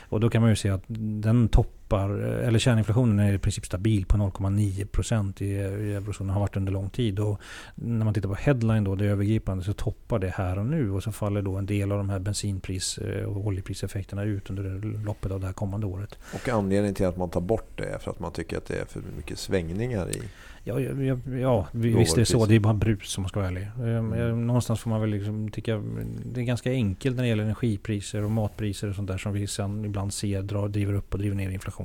Och 0.08 0.20
då 0.20 0.30
kan 0.30 0.42
man 0.42 0.50
ju 0.50 0.56
se 0.56 0.70
att 0.70 0.84
den 0.88 1.48
topp 1.48 1.75
toppar, 1.88 2.10
eller 2.10 2.58
kärninflationen 2.58 3.18
är 3.18 3.32
i 3.32 3.38
princip 3.38 3.66
stabil 3.66 4.06
på 4.06 4.16
0,9% 4.16 5.42
i, 5.42 5.46
i 5.46 5.94
eurozonen, 5.94 6.32
har 6.32 6.40
varit 6.40 6.56
under 6.56 6.72
lång 6.72 6.90
tid. 6.90 7.18
Och 7.18 7.40
när 7.74 8.04
man 8.04 8.14
tittar 8.14 8.28
på 8.28 8.34
headline 8.34 8.84
då, 8.84 8.94
det 8.94 9.04
övergripande, 9.04 9.64
så 9.64 9.72
toppar 9.72 10.18
det 10.18 10.28
här 10.28 10.58
och 10.58 10.66
nu 10.66 10.90
och 10.90 11.02
så 11.02 11.12
faller 11.12 11.42
då 11.42 11.56
en 11.56 11.66
del 11.66 11.92
av 11.92 11.98
de 11.98 12.10
här 12.10 12.18
bensinpris 12.18 12.98
eh, 12.98 13.24
och 13.24 13.46
oljepriseffekterna 13.46 14.22
ut 14.22 14.50
under 14.50 14.62
loppet 15.04 15.32
av 15.32 15.40
det 15.40 15.46
här 15.46 15.54
kommande 15.54 15.86
året. 15.86 16.18
Och 16.34 16.48
anledningen 16.48 16.94
till 16.94 17.06
att 17.06 17.16
man 17.16 17.30
tar 17.30 17.40
bort 17.40 17.70
det 17.76 17.84
är 17.84 17.98
för 17.98 18.10
att 18.10 18.20
man 18.20 18.32
tycker 18.32 18.56
att 18.56 18.66
det 18.66 18.80
är 18.80 18.84
för 18.84 19.02
mycket 19.16 19.38
svängningar 19.38 20.08
i 20.10 20.22
Ja, 20.68 20.80
ja, 20.80 21.18
ja 21.40 21.66
visst 21.72 22.16
är 22.16 22.20
det 22.20 22.26
så. 22.26 22.46
Det 22.46 22.54
är 22.54 22.60
bara 22.60 22.74
brus 22.74 23.18
om 23.18 23.22
man 23.22 23.28
ska 23.28 23.40
vara 23.40 23.48
ärlig. 23.48 23.62
Ehm, 23.62 24.12
mm. 24.12 24.46
Någonstans 24.46 24.80
får 24.80 24.90
man 24.90 25.00
väl 25.00 25.10
liksom 25.10 25.50
tycka 25.50 25.82
det 26.24 26.40
är 26.40 26.44
ganska 26.44 26.70
enkelt 26.70 27.16
när 27.16 27.22
det 27.22 27.28
gäller 27.28 27.44
energipriser 27.44 28.24
och 28.24 28.30
matpriser 28.30 28.88
och 28.88 28.94
sånt 28.94 29.08
där 29.08 29.18
som 29.18 29.32
vi 29.32 29.46
sen 29.46 29.84
ibland 29.84 30.14
ser 30.14 30.42
drar, 30.42 30.68
driver 30.68 30.92
upp 30.92 31.12
och 31.12 31.18
driver 31.18 31.36
ner 31.36 31.50
inflationen. 31.50 31.75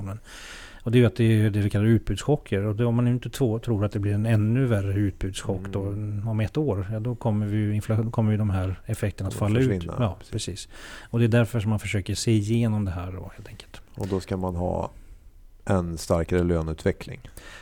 Och 0.84 0.90
det 0.90 0.98
är 0.98 1.00
ju 1.00 1.06
att 1.06 1.16
det 1.16 1.24
är 1.24 1.50
det 1.50 1.60
vi 1.60 1.70
kallar 1.70 1.86
utbudschocker. 1.86 2.62
Och 2.62 2.76
då, 2.76 2.86
om 2.86 2.94
man 2.94 3.08
inte 3.08 3.30
tror 3.30 3.84
att 3.84 3.92
det 3.92 3.98
blir 3.98 4.14
en 4.14 4.26
ännu 4.26 4.66
värre 4.66 4.92
utbudschock 4.94 5.58
mm. 5.58 5.72
då, 5.72 5.80
om 6.30 6.40
ett 6.40 6.56
år, 6.56 6.86
ja, 6.92 7.00
då 7.00 7.14
kommer, 7.14 7.46
vi, 7.46 7.80
kommer 8.10 8.32
ju 8.32 8.38
de 8.38 8.50
här 8.50 8.80
effekterna 8.86 9.28
att 9.28 9.34
falla 9.34 9.60
ut. 9.60 9.84
Ja, 9.84 10.16
precis. 10.18 10.32
precis. 10.32 10.68
Och 11.10 11.18
det 11.18 11.24
är 11.24 11.28
därför 11.28 11.60
som 11.60 11.70
man 11.70 11.78
försöker 11.78 12.14
se 12.14 12.32
igenom 12.32 12.84
det 12.84 12.90
här 12.90 13.12
då, 13.12 13.30
helt 13.34 13.48
enkelt. 13.48 13.80
Och 13.94 14.08
då 14.08 14.20
ska 14.20 14.36
man 14.36 14.56
ha 14.56 14.90
en 15.64 15.98
starkare 15.98 16.42
löneutveckling 16.42 17.20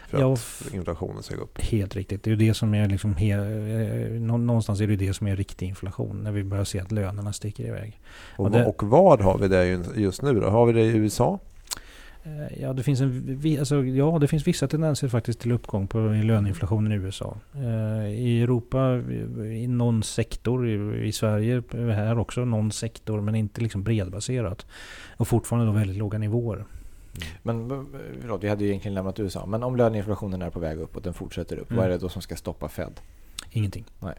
för 0.09 0.21
ja, 0.21 0.33
att 0.33 0.75
inflationen 0.75 1.23
ska 1.23 1.37
gå 1.37 1.43
upp. 1.43 1.61
Helt 1.61 1.97
riktigt. 1.97 2.23
Det 2.23 2.33
är 2.33 2.37
det 2.37 2.55
som 2.55 2.75
är 2.75 2.89
liksom 2.89 3.15
he, 3.15 3.33
eh, 3.33 4.21
någonstans 4.21 4.81
är 4.81 4.87
det 4.87 4.97
det 4.97 5.15
som 5.15 5.27
är 5.27 5.37
riktig 5.37 5.69
inflation. 5.69 6.23
När 6.23 6.33
vi 6.33 6.45
börjar 6.45 6.65
se 6.65 6.81
att 6.81 6.93
lönerna 6.93 7.33
sticker 7.33 7.65
iväg. 7.65 8.01
Och, 8.37 8.45
och, 8.45 8.51
det, 8.51 8.67
och 8.67 8.83
var 8.83 9.19
har 9.19 9.39
vi 9.39 9.49
det 9.49 9.67
just 9.97 10.23
nu 10.23 10.41
då? 10.41 10.49
Har 10.49 10.67
vi 10.67 10.73
det 10.73 10.83
i 10.83 10.97
USA? 10.97 11.39
Eh, 12.23 12.63
ja 12.63 12.73
det, 12.73 12.83
finns 12.83 13.01
en, 13.01 13.41
alltså, 13.59 13.85
ja, 13.85 14.19
det 14.21 14.29
finns 14.29 14.47
vissa 14.47 14.69
tendenser 14.69 15.09
faktiskt 15.09 15.41
till 15.41 15.53
uppgång 15.53 15.87
på 15.87 15.99
löneinflationen 15.99 16.93
i 16.93 16.95
USA. 16.95 17.37
Eh, 17.55 18.07
I 18.07 18.43
Europa, 18.43 18.97
i 19.45 19.67
någon 19.67 20.03
sektor, 20.03 20.69
i, 21.05 21.13
Sverige 21.13 21.63
här 21.73 22.19
också, 22.19 22.45
någon 22.45 22.73
sektor, 22.73 23.21
men 23.21 23.35
inte 23.35 23.61
liksom 23.61 23.83
bredbaserat. 23.83 24.67
Och 25.17 25.29
fortfarande 25.29 25.67
då 25.67 25.73
väldigt 25.73 25.97
låga 25.97 26.19
nivåer. 26.19 26.65
Men 27.43 27.87
förlåt, 28.21 28.45
vi 28.45 28.49
hade 28.49 28.65
ju 28.65 28.71
egentligen 28.71 28.95
lämnat 28.95 29.21
USA. 29.21 29.47
Men 29.47 29.63
om 29.63 29.77
löneinflationen 29.77 30.43
är 30.43 30.51
på 30.51 30.61
väg 30.61 30.79
upp 30.79 30.97
och 30.97 31.03
den 31.03 31.15
fortsätter 31.15 31.57
upp, 31.57 31.71
mm. 31.71 31.77
vad 31.77 31.87
är 31.87 31.91
det 31.91 31.99
då 31.99 32.09
som 32.09 32.23
ska 32.23 32.37
stoppa 32.37 32.69
Fed? 32.69 33.01
Ingenting. 33.51 33.85
Nej. 33.99 34.15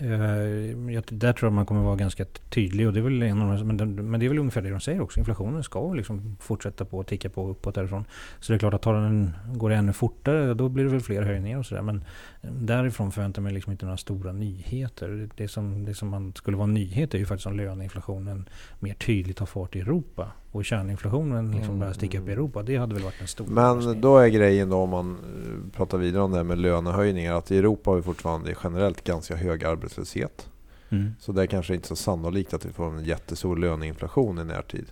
Eh, 0.00 0.92
jag, 0.94 1.04
där 1.08 1.32
tror 1.32 1.46
jag 1.46 1.52
man 1.52 1.66
kommer 1.66 1.82
vara 1.82 1.96
ganska 1.96 2.24
tydlig. 2.24 2.86
Och 2.86 2.92
det 2.92 3.00
är 3.00 3.02
väl 3.02 3.22
en 3.22 3.42
av 3.42 3.58
de, 3.58 3.66
men, 3.66 4.10
men 4.10 4.20
det 4.20 4.26
är 4.26 4.28
väl 4.28 4.38
ungefär 4.38 4.62
det 4.62 4.70
de 4.70 4.80
säger 4.80 5.00
också. 5.00 5.18
Inflationen 5.18 5.62
ska 5.62 5.92
liksom 5.92 6.36
fortsätta 6.40 6.84
på 6.84 7.00
att 7.00 7.06
ticka 7.06 7.30
på 7.30 7.48
uppåt 7.48 7.74
därifrån. 7.74 8.04
Så 8.40 8.52
det 8.52 8.56
är 8.56 8.58
klart 8.58 8.74
att 8.74 8.82
tar 8.82 8.94
den, 8.94 9.32
går 9.54 9.70
det 9.70 9.76
ännu 9.76 9.92
fortare, 9.92 10.54
då 10.54 10.68
blir 10.68 10.84
det 10.84 10.90
väl 10.90 11.00
fler 11.00 11.22
höjningar 11.22 11.58
och 11.58 11.66
sådär. 11.66 11.82
Men 11.82 12.04
eh, 12.40 12.50
därifrån 12.50 13.12
förväntar 13.12 13.42
man 13.42 13.54
liksom 13.54 13.72
inte 13.72 13.84
några 13.84 13.96
stora 13.96 14.32
nyheter. 14.32 15.28
Det 15.36 15.48
som, 15.48 15.84
det 15.84 15.94
som 15.94 16.08
man 16.08 16.32
skulle 16.34 16.56
vara 16.56 16.68
en 16.68 16.74
nyhet 16.74 17.14
är 17.14 17.18
ju 17.18 17.26
faktiskt 17.26 17.46
om 17.46 17.56
löneinflationen 17.56 18.48
mer 18.78 18.94
tydligt 18.94 19.38
har 19.38 19.46
fart 19.46 19.76
i 19.76 19.80
Europa. 19.80 20.32
Och 20.52 20.64
kärninflationen 20.64 21.50
liksom 21.50 21.78
börjar 21.78 21.92
sticka 21.92 22.18
upp 22.18 22.28
i 22.28 22.32
mm. 22.32 22.38
Europa. 22.38 22.62
Det 22.62 22.76
hade 22.76 22.94
väl 22.94 23.04
varit 23.04 23.20
en 23.20 23.26
stor 23.26 23.46
Men 23.46 24.00
då 24.00 24.18
är 24.18 24.28
grejen 24.28 24.70
då 24.70 24.76
om 24.76 24.90
man 24.90 25.10
eh, 25.10 25.76
pratar 25.76 25.98
vidare 25.98 26.22
om 26.22 26.30
det 26.30 26.36
här 26.36 26.44
med 26.44 26.58
lönehöjningar. 26.58 27.34
Att 27.34 27.50
i 27.50 27.58
Europa 27.58 27.90
har 27.90 27.96
vi 27.96 28.02
fortfarande 28.02 28.54
generellt 28.64 29.04
ganska 29.04 29.36
hög 29.36 29.64
arbetslöshet. 29.64 30.48
Mm. 30.88 31.14
Så 31.20 31.32
det 31.32 31.42
är 31.42 31.46
kanske 31.46 31.74
inte 31.74 31.88
så 31.88 31.96
sannolikt 31.96 32.54
att 32.54 32.66
vi 32.66 32.72
får 32.72 32.86
en 32.86 33.04
jättestor 33.04 33.56
löneinflation 33.56 34.38
i 34.38 34.44
närtid. 34.44 34.86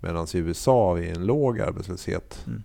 Medan 0.00 0.26
i 0.34 0.38
USA 0.38 0.88
har 0.88 0.94
vi 0.94 1.10
en 1.10 1.26
låg 1.26 1.60
arbetslöshet. 1.60 2.44
Mm. 2.46 2.62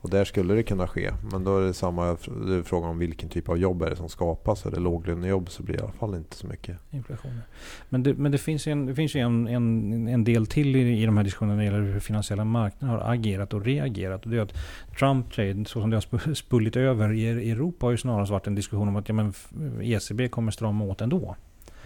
Och 0.00 0.10
där 0.10 0.24
skulle 0.24 0.54
det 0.54 0.62
kunna 0.62 0.86
ske. 0.86 1.10
Men 1.32 1.44
då 1.44 1.58
är 1.58 1.66
det 1.66 1.74
samma 1.74 2.06
det 2.46 2.54
är 2.54 2.62
frågan 2.62 2.90
om 2.90 2.98
vilken 2.98 3.28
typ 3.28 3.48
av 3.48 3.58
jobb 3.58 3.82
är 3.82 3.90
det 3.90 3.96
som 3.96 4.08
skapas. 4.08 4.66
Är 4.66 4.70
det 4.70 4.80
låglönejobb 4.80 5.50
så 5.50 5.62
blir 5.62 5.76
det 5.76 5.80
i 5.80 5.82
alla 5.82 5.92
fall 5.92 6.14
inte 6.14 6.36
så 6.36 6.46
mycket. 6.46 6.78
Inflation. 6.90 7.40
Men 7.88 8.02
det, 8.02 8.14
men 8.14 8.32
det 8.32 8.38
finns 8.38 8.66
ju 8.66 8.72
en, 8.72 8.86
det 8.86 8.94
finns 8.94 9.14
ju 9.14 9.20
en, 9.20 9.48
en, 9.48 10.08
en 10.08 10.24
del 10.24 10.46
till 10.46 10.76
i, 10.76 11.02
i 11.02 11.06
de 11.06 11.16
här 11.16 11.24
diskussionerna 11.24 11.56
när 11.56 11.70
det 11.70 11.76
gäller 11.76 11.92
hur 11.92 12.00
finansiella 12.00 12.44
marknader 12.44 12.94
har 12.94 13.12
agerat 13.12 13.54
och 13.54 13.64
reagerat. 13.64 14.24
Och 14.24 14.30
det 14.30 14.36
är 14.36 14.42
att 14.42 14.54
Trump 14.98 15.32
trade, 15.32 15.64
så 15.64 15.80
som 15.80 15.90
det 15.90 15.96
har 15.96 16.34
spullit 16.34 16.76
över 16.76 17.12
i 17.12 17.50
Europa 17.50 17.86
har 17.86 17.90
ju 17.90 17.96
snarast 17.96 18.30
varit 18.30 18.46
en 18.46 18.54
diskussion 18.54 18.88
om 18.88 18.96
att 18.96 19.08
ja, 19.08 19.14
men 19.14 19.32
ECB 19.82 20.28
kommer 20.28 20.52
strama 20.52 20.84
åt 20.84 21.00
ändå. 21.00 21.36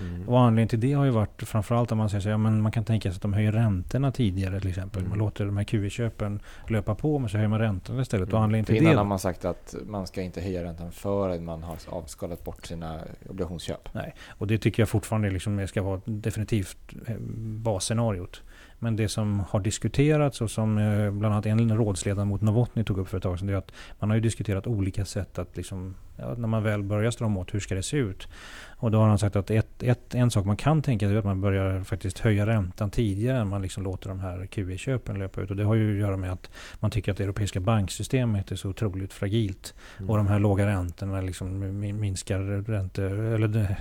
Mm. 0.00 0.28
Och 0.28 0.40
anledningen 0.40 0.68
till 0.68 0.80
det 0.80 0.92
har 0.92 1.04
ju 1.04 1.10
varit 1.10 1.42
framförallt 1.42 1.92
att 1.92 1.98
man 1.98 2.10
säger 2.10 2.20
så, 2.20 2.28
ja, 2.28 2.38
men 2.38 2.62
man 2.62 2.72
kan 2.72 2.84
tänka 2.84 3.10
sig 3.10 3.16
att 3.16 3.22
de 3.22 3.32
höjer 3.32 3.52
räntorna 3.52 4.12
tidigare 4.12 4.60
till 4.60 4.68
exempel. 4.68 5.00
Mm. 5.00 5.10
Man 5.10 5.18
låter 5.18 5.44
de 5.44 5.56
här 5.56 5.64
QE-köpen 5.64 6.40
löpa 6.68 6.94
på 6.94 7.18
men 7.18 7.28
så 7.28 7.36
höjer 7.36 7.48
man 7.48 7.58
räntorna 7.58 8.02
istället. 8.02 8.28
Mm. 8.28 8.36
Och 8.38 8.44
anledningen 8.44 8.64
till 8.64 8.76
innan 8.76 8.92
det, 8.92 8.98
har 8.98 9.04
man 9.04 9.18
sagt 9.18 9.44
att 9.44 9.74
man 9.86 10.06
ska 10.06 10.22
inte 10.22 10.40
höja 10.40 10.64
räntan 10.64 10.92
förrän 10.92 11.44
man 11.44 11.62
har 11.62 11.76
avskalat 11.88 12.44
bort 12.44 12.66
sina 12.66 13.00
obligationsköp. 13.28 13.88
Nej, 13.92 14.14
och 14.28 14.46
det 14.46 14.58
tycker 14.58 14.82
jag 14.82 14.88
fortfarande 14.88 15.30
liksom 15.30 15.66
ska 15.66 15.82
vara 15.82 16.00
definitivt 16.04 16.76
eh, 17.06 17.16
basscenariot. 17.38 18.42
Men 18.82 18.96
det 18.96 19.08
som 19.08 19.40
har 19.40 19.60
diskuterats 19.60 20.40
och 20.40 20.50
som 20.50 20.78
eh, 20.78 21.10
bland 21.10 21.34
annat 21.34 21.46
en 21.46 21.76
rådsledamot 21.76 22.40
Novotny 22.40 22.84
tog 22.84 22.98
upp 22.98 23.08
för 23.08 23.16
ett 23.16 23.22
tag 23.22 23.38
sedan. 23.38 23.46
Det 23.46 23.52
är 23.52 23.56
att 23.56 23.72
man 23.98 24.10
har 24.10 24.14
ju 24.14 24.20
diskuterat 24.20 24.66
olika 24.66 25.04
sätt 25.04 25.38
att 25.38 25.56
liksom, 25.56 25.94
ja, 26.16 26.34
när 26.34 26.48
man 26.48 26.62
väl 26.62 26.82
börjar 26.82 27.10
strama 27.10 27.40
åt, 27.40 27.54
hur 27.54 27.60
ska 27.60 27.74
det 27.74 27.82
se 27.82 27.96
ut? 27.96 28.28
Och 28.76 28.90
då 28.90 28.98
har 28.98 29.08
han 29.08 29.18
sagt 29.18 29.36
att 29.36 29.50
ett, 29.50 29.82
ett, 29.82 30.14
en 30.14 30.30
sak 30.30 30.44
man 30.46 30.56
kan 30.56 30.82
tänka 30.82 31.06
sig 31.06 31.14
är 31.14 31.18
att 31.18 31.24
man 31.24 31.40
börjar 31.40 31.84
faktiskt 31.84 32.18
höja 32.18 32.46
räntan 32.46 32.90
tidigare 32.90 33.38
än 33.38 33.48
man 33.48 33.62
liksom 33.62 33.82
låter 33.82 34.08
de 34.08 34.20
här 34.20 34.46
QE-köpen 34.46 35.18
löpa 35.18 35.40
ut. 35.40 35.50
Och 35.50 35.56
det 35.56 35.64
har 35.64 35.74
ju 35.74 35.92
att 35.92 36.00
göra 36.00 36.16
med 36.16 36.32
att 36.32 36.50
man 36.80 36.90
tycker 36.90 37.12
att 37.12 37.18
det 37.18 37.24
europeiska 37.24 37.60
banksystemet 37.60 38.50
är 38.50 38.56
så 38.56 38.68
otroligt 38.68 39.12
fragilt. 39.12 39.74
Mm. 39.98 40.10
Och 40.10 40.16
de 40.16 40.26
här 40.26 40.38
låga 40.38 40.66
räntorna 40.66 41.20
liksom 41.20 41.80
minskar 42.00 42.40
ränte, 42.62 43.04
eller 43.04 43.48
det, 43.48 43.76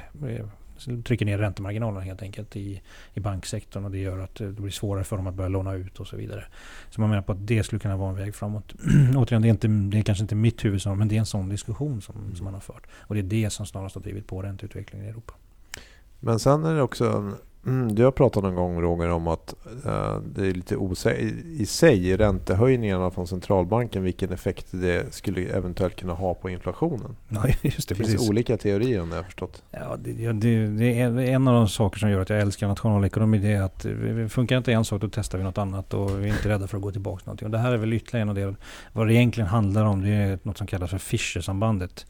trycker 1.04 1.26
ner 1.26 1.38
räntemarginalerna 1.38 2.02
helt 2.02 2.22
enkelt 2.22 2.56
i, 2.56 2.82
i 3.14 3.20
banksektorn 3.20 3.86
och 3.86 3.92
det 3.92 3.98
gör 3.98 4.20
att 4.20 4.36
det 4.36 4.52
blir 4.52 4.72
svårare 4.72 5.04
för 5.04 5.18
dem 5.18 5.28
att 5.28 5.34
börja 5.34 5.50
låna 5.50 5.74
ut 5.74 6.00
och 6.00 6.08
så 6.08 6.18
vidare. 6.18 6.46
Så 6.90 7.02
man 7.02 7.10
menar 7.10 7.22
på 7.24 7.32
att 7.32 7.48
det 7.48 7.64
skulle 7.64 7.80
kunna 7.80 7.98
vara 7.98 8.10
en 8.10 8.16
väg 8.16 8.36
framåt. 8.36 8.74
Återigen, 9.16 9.42
det 9.42 9.48
är, 9.48 9.50
inte, 9.50 9.68
det 9.68 9.98
är 9.98 10.04
kanske 10.04 10.22
inte 10.22 10.36
mitt 10.36 10.66
huvudsvar 10.66 10.96
men 10.96 11.08
det 11.08 11.16
är 11.16 11.20
en 11.20 11.26
sån 11.26 11.50
diskussion 11.50 12.02
som, 12.02 12.36
som 12.36 12.44
man 12.44 12.54
har 12.54 12.62
fört. 12.62 12.88
Och 12.94 13.16
det 13.16 13.22
är 13.22 13.24
det 13.24 13.50
som 13.50 13.66
snarast 13.66 13.96
har 13.96 14.02
drivit 14.02 14.28
på 14.28 14.42
ränteutvecklingen 14.42 15.08
i 15.08 15.10
Europa. 15.10 15.34
Men 16.20 16.40
sen 16.40 16.66
är 16.66 16.76
det 16.76 16.82
också 16.82 17.06
en 17.06 17.36
Mm, 17.66 17.96
du 17.96 18.04
har 18.04 18.12
pratat 18.12 18.44
någon 18.44 18.56
gång 18.56 18.82
Roger 18.82 19.10
om 19.10 19.28
att 19.28 19.56
uh, 19.86 20.18
det 20.36 20.48
är 20.48 20.54
lite 20.54 20.78
osäkert 20.78 21.34
i 21.46 21.66
sig, 21.66 22.18
räntehöjningarna 22.18 23.12
från 23.12 23.28
centralbanken, 23.28 24.04
vilken 24.04 24.32
effekt 24.32 24.68
det 24.72 25.14
skulle 25.14 25.42
eventuellt 25.42 25.96
kunna 25.96 26.14
ha 26.14 26.34
på 26.34 26.50
inflationen. 26.50 27.16
Ja, 27.30 27.44
just 27.62 27.90
det, 27.90 27.96
det 27.96 28.04
finns 28.04 28.30
olika 28.30 28.58
teorier 28.58 29.02
om 29.02 29.10
det 29.10 29.16
har 29.16 29.24
förstått. 29.24 29.64
Ja, 29.72 29.98
det, 30.00 30.32
det, 30.32 30.68
det, 30.68 31.00
är 31.00 31.20
en 31.20 31.48
av 31.48 31.54
de 31.54 31.68
saker 31.68 32.00
som 32.00 32.10
gör 32.10 32.22
att 32.22 32.30
jag 32.30 32.40
älskar 32.40 32.68
nationalekonomi. 32.68 33.38
Det 33.38 33.52
är 33.52 33.62
att 33.62 33.86
funkar 34.32 34.58
inte 34.58 34.74
en 34.74 34.86
sak 34.86 35.02
då 35.02 35.10
testar 35.12 35.38
vi 35.38 35.44
något 35.44 35.58
annat 35.58 35.94
och 35.94 36.24
vi 36.24 36.30
är 36.30 36.34
inte 36.34 36.50
rädda 36.50 36.68
för 36.68 36.78
att 36.78 36.84
gå 36.84 36.92
tillbaka 36.92 37.20
till 37.20 37.28
någonting. 37.28 37.46
Och 37.46 37.52
det 37.52 37.58
här 37.58 37.72
är 37.72 37.78
väl 37.78 37.94
ytterligare 37.94 38.22
en 38.22 38.30
av 38.30 38.36
det. 38.36 38.56
Vad 38.94 39.08
det 39.08 39.14
egentligen 39.14 39.48
handlar 39.48 39.86
om 39.86 40.02
det 40.02 40.10
är 40.10 40.40
något 40.44 40.58
som 40.58 40.68
kallas 40.68 40.90
för 40.90 40.98
Fischer-sambandet. 40.98 42.06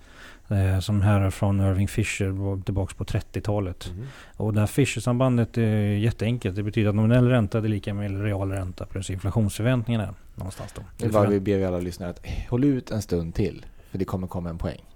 Eh, 0.52 0.80
som 0.80 1.02
härrör 1.02 1.30
från 1.30 1.60
Irving 1.60 1.88
Fisher 1.88 2.64
tillbaka 2.64 2.94
på 2.98 3.04
30-talet. 3.04 3.92
Mm. 3.94 4.08
Och 4.38 4.54
det 4.54 4.60
här 4.60 4.68
Fisher-sambandet 4.68 5.39
är 5.58 5.98
jätteenkelt. 5.98 6.56
Det 6.56 6.64
betyder 6.64 6.90
att 6.90 6.96
nominell 6.96 7.28
ränta 7.28 7.58
är 7.58 7.62
lika 7.62 7.94
med 7.94 8.24
real 8.24 8.52
ränta 8.52 8.86
plus 8.86 9.10
inflationsförväntningarna. 9.10 10.14
Någonstans 10.36 10.74
då. 10.76 10.82
Det 10.98 11.06
är 11.06 11.10
bara 11.10 11.30
vi 11.30 11.40
ber 11.40 11.66
alla 11.66 11.80
lyssnare 11.80 12.10
att 12.10 12.22
håll 12.50 12.64
ut 12.64 12.92
en 12.92 13.02
stund 13.02 13.36
till. 13.36 13.66
För 13.92 13.98
det 13.98 14.06
kommer 14.06 14.28
komma 14.28 14.50
en 14.50 14.58
poäng. 14.58 14.89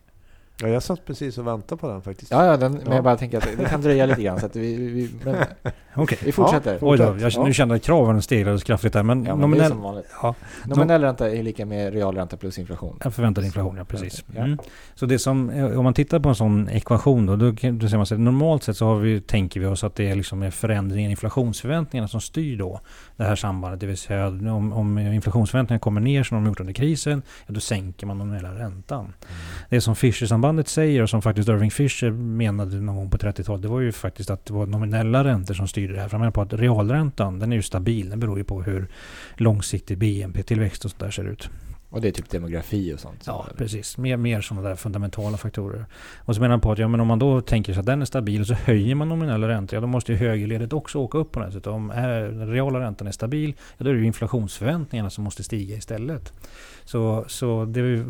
Ja, 0.61 0.67
jag 0.67 0.83
satt 0.83 1.05
precis 1.05 1.37
och 1.37 1.47
väntade 1.47 1.81
på 1.81 1.87
den 1.87 2.01
faktiskt. 2.01 2.31
Ja, 2.31 2.45
ja, 2.45 2.57
den, 2.57 2.73
men 2.73 2.91
jag 2.91 3.03
bara 3.03 3.17
tänker 3.17 3.37
att 3.37 3.57
det 3.57 3.65
kan 3.65 3.81
dröja 3.81 4.05
lite 4.05 4.21
grann. 4.23 4.39
Så 4.39 4.45
att 4.45 4.55
vi, 4.55 4.75
vi, 4.75 5.09
men, 5.23 5.35
okay. 5.95 6.17
vi 6.23 6.31
fortsätter. 6.31 6.73
Ja, 6.73 6.77
Oj 6.81 6.97
då, 6.97 7.03
jag, 7.03 7.31
ja. 7.31 7.43
nu 7.43 7.53
kände 7.53 7.75
att 7.75 7.83
kraven 7.83 8.21
stegrades 8.21 8.63
kraftigt 8.63 8.93
där. 8.93 9.03
Men, 9.03 9.25
ja, 9.25 9.31
men 9.31 9.41
nominell, 9.41 9.71
som 9.71 9.81
vanligt. 9.81 10.05
Ja. 10.21 10.35
nominell 10.65 11.01
ränta 11.01 11.31
är 11.31 11.43
lika 11.43 11.65
med 11.65 11.93
realränta 11.93 12.37
plus 12.37 12.59
inflation. 12.59 12.99
En 13.05 13.11
förväntad 13.11 13.45
inflation, 13.45 13.77
ja 13.77 13.85
precis. 13.85 14.23
Ja. 14.35 14.41
Mm. 14.41 14.57
Så 14.95 15.05
det 15.05 15.19
som, 15.19 15.49
eh, 15.49 15.77
om 15.77 15.83
man 15.83 15.93
tittar 15.93 16.19
på 16.19 16.29
en 16.29 16.35
sån 16.35 16.69
ekvation 16.69 17.25
då, 17.25 17.35
då, 17.35 17.51
då 17.71 17.87
ser 17.87 17.97
man 17.97 18.05
så 18.05 18.17
normalt 18.17 18.63
sett 18.63 18.77
så 18.77 18.85
har 18.85 18.95
vi, 18.95 19.21
tänker 19.21 19.59
vi 19.59 19.65
oss 19.65 19.83
att 19.83 19.95
det 19.95 20.09
är 20.09 20.15
liksom 20.15 20.51
förändringen 20.51 21.09
i 21.09 21.11
inflationsförväntningarna 21.11 22.07
som 22.07 22.21
styr 22.21 22.57
då 22.57 22.79
det 23.17 23.23
här 23.23 23.35
sambandet. 23.35 23.79
Det 23.79 23.85
vill 23.85 23.97
säga 23.97 24.27
om, 24.27 24.73
om 24.73 24.97
inflationsförväntningarna 24.97 25.79
kommer 25.79 26.01
ner 26.01 26.23
som 26.23 26.43
de 26.43 26.49
gjort 26.49 26.59
under 26.59 26.73
krisen, 26.73 27.21
ja, 27.45 27.53
då 27.53 27.59
sänker 27.59 28.07
man 28.07 28.17
nominella 28.17 28.55
räntan. 28.59 28.99
Mm. 28.99 29.15
Det 29.69 29.81
som 29.81 29.95
Sambandet 30.43 30.67
säger 30.67 31.01
och 31.01 31.09
som 31.09 31.21
faktiskt 31.21 31.49
Irving 31.49 31.71
Fisher 31.71 32.11
menade 32.11 32.81
någon 32.81 32.95
gång 32.95 33.09
på 33.09 33.17
30-talet, 33.17 33.61
det 33.61 33.67
var 33.67 33.79
ju 33.79 33.91
faktiskt 33.91 34.29
att 34.29 34.45
det 34.45 34.53
var 34.53 34.65
nominella 34.65 35.23
räntor 35.23 35.53
som 35.53 35.67
styrde 35.67 35.93
det 35.93 35.99
här. 35.99 36.07
För 36.07 36.11
han 36.11 36.21
menar 36.21 36.31
på 36.31 36.41
att 36.41 36.53
realräntan, 36.53 37.39
den 37.39 37.51
är 37.51 37.55
ju 37.55 37.61
stabil. 37.61 38.09
Den 38.09 38.19
beror 38.19 38.37
ju 38.37 38.43
på 38.43 38.61
hur 38.63 38.87
långsiktig 39.35 39.97
BNP-tillväxt 39.97 40.85
och 40.85 40.91
sådär 40.91 41.11
ser 41.11 41.23
ut. 41.23 41.49
Och 41.93 42.01
det 42.01 42.07
är 42.07 42.11
typ 42.11 42.29
demografi 42.29 42.93
och 42.93 42.99
sånt? 42.99 43.23
Ja, 43.25 43.45
eller? 43.47 43.57
precis. 43.57 43.97
Mer, 43.97 44.17
mer 44.17 44.41
sådana 44.41 44.69
där 44.69 44.75
fundamentala 44.75 45.37
faktorer. 45.37 45.85
Och 46.17 46.35
så 46.35 46.41
menar 46.41 46.51
han 46.51 46.61
på 46.61 46.71
att 46.71 46.77
ja, 46.77 46.87
men 46.87 46.99
om 46.99 47.07
man 47.07 47.19
då 47.19 47.41
tänker 47.41 47.73
sig 47.73 47.79
att 47.79 47.85
den 47.85 48.01
är 48.01 48.05
stabil 48.05 48.45
så 48.45 48.53
höjer 48.53 48.95
man 48.95 49.09
nominella 49.09 49.47
räntor, 49.47 49.77
ja 49.77 49.81
då 49.81 49.87
måste 49.87 50.11
ju 50.11 50.17
högerledet 50.17 50.73
också 50.73 50.99
åka 50.99 51.17
upp 51.17 51.31
på 51.31 51.39
något 51.39 51.53
sätt. 51.53 51.67
Om 51.67 51.87
den 51.87 52.51
reala 52.51 52.79
räntan 52.79 53.07
är 53.07 53.11
stabil, 53.11 53.55
ja, 53.77 53.83
då 53.83 53.89
är 53.89 53.93
det 53.93 53.99
ju 53.99 54.05
inflationsförväntningarna 54.05 55.09
som 55.09 55.23
måste 55.23 55.43
stiga 55.43 55.75
istället. 55.75 56.33
Så, 56.83 57.25
så 57.27 57.65
det 57.65 57.81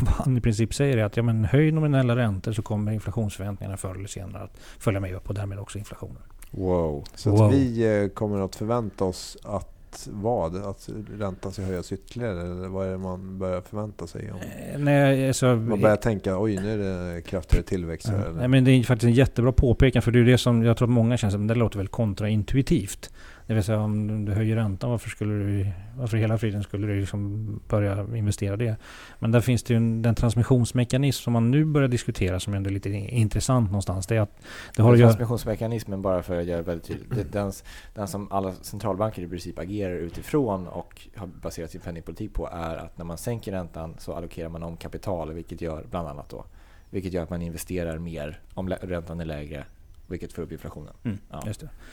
vad 0.00 0.14
han 0.14 0.36
i 0.36 0.40
princip 0.40 0.74
säger 0.74 0.96
är 0.96 1.04
att 1.04 1.16
ja, 1.16 1.22
men 1.22 1.44
höj 1.44 1.72
nominella 1.72 2.16
räntor 2.16 2.52
så 2.52 2.62
kommer 2.62 2.92
inflationsförväntningarna 2.92 3.76
förr 3.76 3.94
eller 3.94 4.08
senare 4.08 4.42
att 4.42 4.58
följa 4.78 5.00
med 5.00 5.14
upp 5.14 5.28
och 5.28 5.34
därmed 5.34 5.58
också 5.58 5.78
inflationen. 5.78 6.22
Wow. 6.50 7.04
Så 7.14 7.30
wow. 7.30 7.42
att 7.42 7.54
vi 7.54 8.02
eh, 8.02 8.08
kommer 8.08 8.44
att 8.44 8.56
förvänta 8.56 9.04
oss 9.04 9.36
att 9.44 9.77
vad? 10.10 10.56
Att 10.56 10.88
räntan 11.18 11.52
ska 11.52 11.62
höjas 11.62 11.92
ytterligare? 11.92 12.40
Eller 12.40 12.68
vad 12.68 12.86
är 12.86 12.90
det 12.90 12.98
man 12.98 13.38
börjar 13.38 13.60
förvänta 13.60 14.06
sig? 14.06 14.32
Om 14.32 14.38
eh, 14.38 14.78
nej, 14.78 15.28
alltså, 15.28 15.46
man 15.46 15.80
börjar 15.80 15.96
tänka 15.96 16.38
oj 16.38 16.56
nu 16.56 16.72
är 16.72 17.14
det 17.14 17.22
kraftigare 17.22 17.64
tillväxt. 17.64 18.08
Ja. 18.12 18.32
Nej, 18.32 18.48
men 18.48 18.64
det 18.64 18.70
är 18.70 18.82
faktiskt 18.82 19.08
en 19.08 19.14
jättebra 19.14 19.52
påpekan 19.52 20.02
för 20.02 20.10
det 20.10 20.18
är 20.18 20.24
det 20.24 20.38
som 20.38 20.62
jag 20.62 20.76
tror 20.76 20.88
att 20.88 20.92
många 20.92 21.16
känner 21.16 21.32
som 21.32 21.46
det 21.46 21.54
låter 21.54 21.78
väl 21.78 21.88
kontraintuitivt. 21.88 23.10
Det 23.48 23.54
vill 23.54 23.64
säga 23.64 23.80
om 23.80 24.24
du 24.24 24.32
höjer 24.32 24.56
räntan, 24.56 24.90
varför 24.90 25.10
skulle 25.10 25.34
du, 25.34 25.66
varför 25.96 26.16
hela 26.16 26.38
friden 26.38 26.62
skulle 26.62 26.86
du 26.86 27.00
liksom 27.00 27.60
börja 27.68 28.16
investera 28.16 28.56
det? 28.56 28.76
Men 29.18 29.30
där 29.30 29.40
finns 29.40 29.62
det 29.62 29.74
ju 29.74 29.76
en, 29.76 30.02
den 30.02 30.14
transmissionsmekanism 30.14 31.22
som 31.22 31.32
man 31.32 31.50
nu 31.50 31.64
börjar 31.64 31.88
diskutera 31.88 32.40
som 32.40 32.54
ändå 32.54 32.70
är 32.70 32.74
lite 32.74 32.90
intressant 32.90 33.70
någonstans. 33.70 34.06
Det 34.06 34.16
är 34.16 34.20
att 34.20 34.40
det 34.76 34.82
har 34.82 34.96
transmissionsmekanismen, 34.96 36.02
bara 36.02 36.22
för 36.22 36.40
att 36.40 36.46
göra 36.46 36.62
väldigt 36.62 36.86
tydligt, 36.86 37.32
den, 37.32 37.52
den 37.94 38.08
som 38.08 38.32
alla 38.32 38.52
centralbanker 38.52 39.22
i 39.22 39.28
princip 39.28 39.58
agerar 39.58 39.94
utifrån 39.94 40.66
och 40.66 41.08
har 41.16 41.26
baserat 41.26 41.70
sin 41.70 41.80
penningpolitik 41.80 42.34
på 42.34 42.48
är 42.52 42.76
att 42.76 42.98
när 42.98 43.04
man 43.04 43.18
sänker 43.18 43.52
räntan 43.52 43.94
så 43.98 44.12
allokerar 44.12 44.48
man 44.48 44.62
om 44.62 44.76
kapital, 44.76 45.32
vilket 45.32 45.60
gör 45.60 45.86
bland 45.90 46.08
annat 46.08 46.28
då 46.28 46.44
vilket 46.90 47.12
gör 47.12 47.22
att 47.22 47.30
man 47.30 47.42
investerar 47.42 47.98
mer 47.98 48.40
om 48.54 48.68
räntan 48.68 49.20
är 49.20 49.24
lägre, 49.24 49.64
vilket 50.06 50.32
får 50.32 50.42
upp 50.42 50.52
inflationen. 50.52 50.94
Mm, 51.04 51.18
ja. 51.30 51.42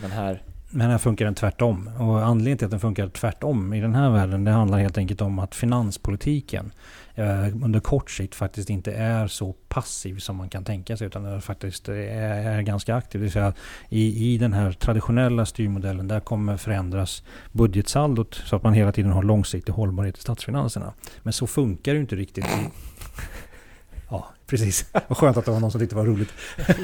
Men 0.01 0.11
här 0.11 0.41
men 0.75 0.89
här 0.89 0.97
funkar 0.97 1.25
den 1.25 1.35
tvärtom. 1.35 1.89
Och 1.99 2.25
anledningen 2.25 2.57
till 2.57 2.65
att 2.65 2.71
den 2.71 2.79
funkar 2.79 3.09
tvärtom 3.09 3.73
i 3.73 3.81
den 3.81 3.95
här 3.95 4.09
världen, 4.09 4.43
det 4.43 4.51
handlar 4.51 4.77
helt 4.77 4.97
enkelt 4.97 5.21
om 5.21 5.39
att 5.39 5.55
finanspolitiken 5.55 6.71
eh, 7.15 7.47
under 7.63 7.79
kort 7.79 8.11
sikt 8.11 8.35
faktiskt 8.35 8.69
inte 8.69 8.91
är 8.91 9.27
så 9.27 9.53
passiv 9.67 10.17
som 10.17 10.35
man 10.35 10.49
kan 10.49 10.63
tänka 10.63 10.97
sig, 10.97 11.07
utan 11.07 11.23
den 11.23 11.41
faktiskt 11.41 11.89
är, 11.89 11.93
är 11.93 12.61
ganska 12.61 12.95
aktiv. 12.95 13.21
Det 13.21 13.23
vill 13.23 13.31
säga 13.31 13.53
i, 13.89 14.33
i 14.33 14.37
den 14.37 14.53
här 14.53 14.71
traditionella 14.71 15.45
styrmodellen, 15.45 16.07
där 16.07 16.19
kommer 16.19 16.57
förändras 16.57 17.23
budgetsaldot 17.51 18.35
så 18.35 18.55
att 18.55 18.63
man 18.63 18.73
hela 18.73 18.91
tiden 18.91 19.11
har 19.11 19.23
långsiktig 19.23 19.73
hållbarhet 19.73 20.17
i 20.17 20.21
statsfinanserna. 20.21 20.93
Men 21.23 21.33
så 21.33 21.47
funkar 21.47 21.93
det 21.93 21.99
inte 21.99 22.15
riktigt 22.15 22.45
i 22.45 22.69
precis. 24.47 24.85
Vad 25.07 25.17
skönt 25.17 25.37
att 25.37 25.45
det 25.45 25.51
var 25.51 25.59
någon 25.59 25.71
som 25.71 25.81
tyckte 25.81 25.95
det 25.95 25.99
var 25.99 26.07
roligt. 26.07 26.33
uh, 26.59 26.75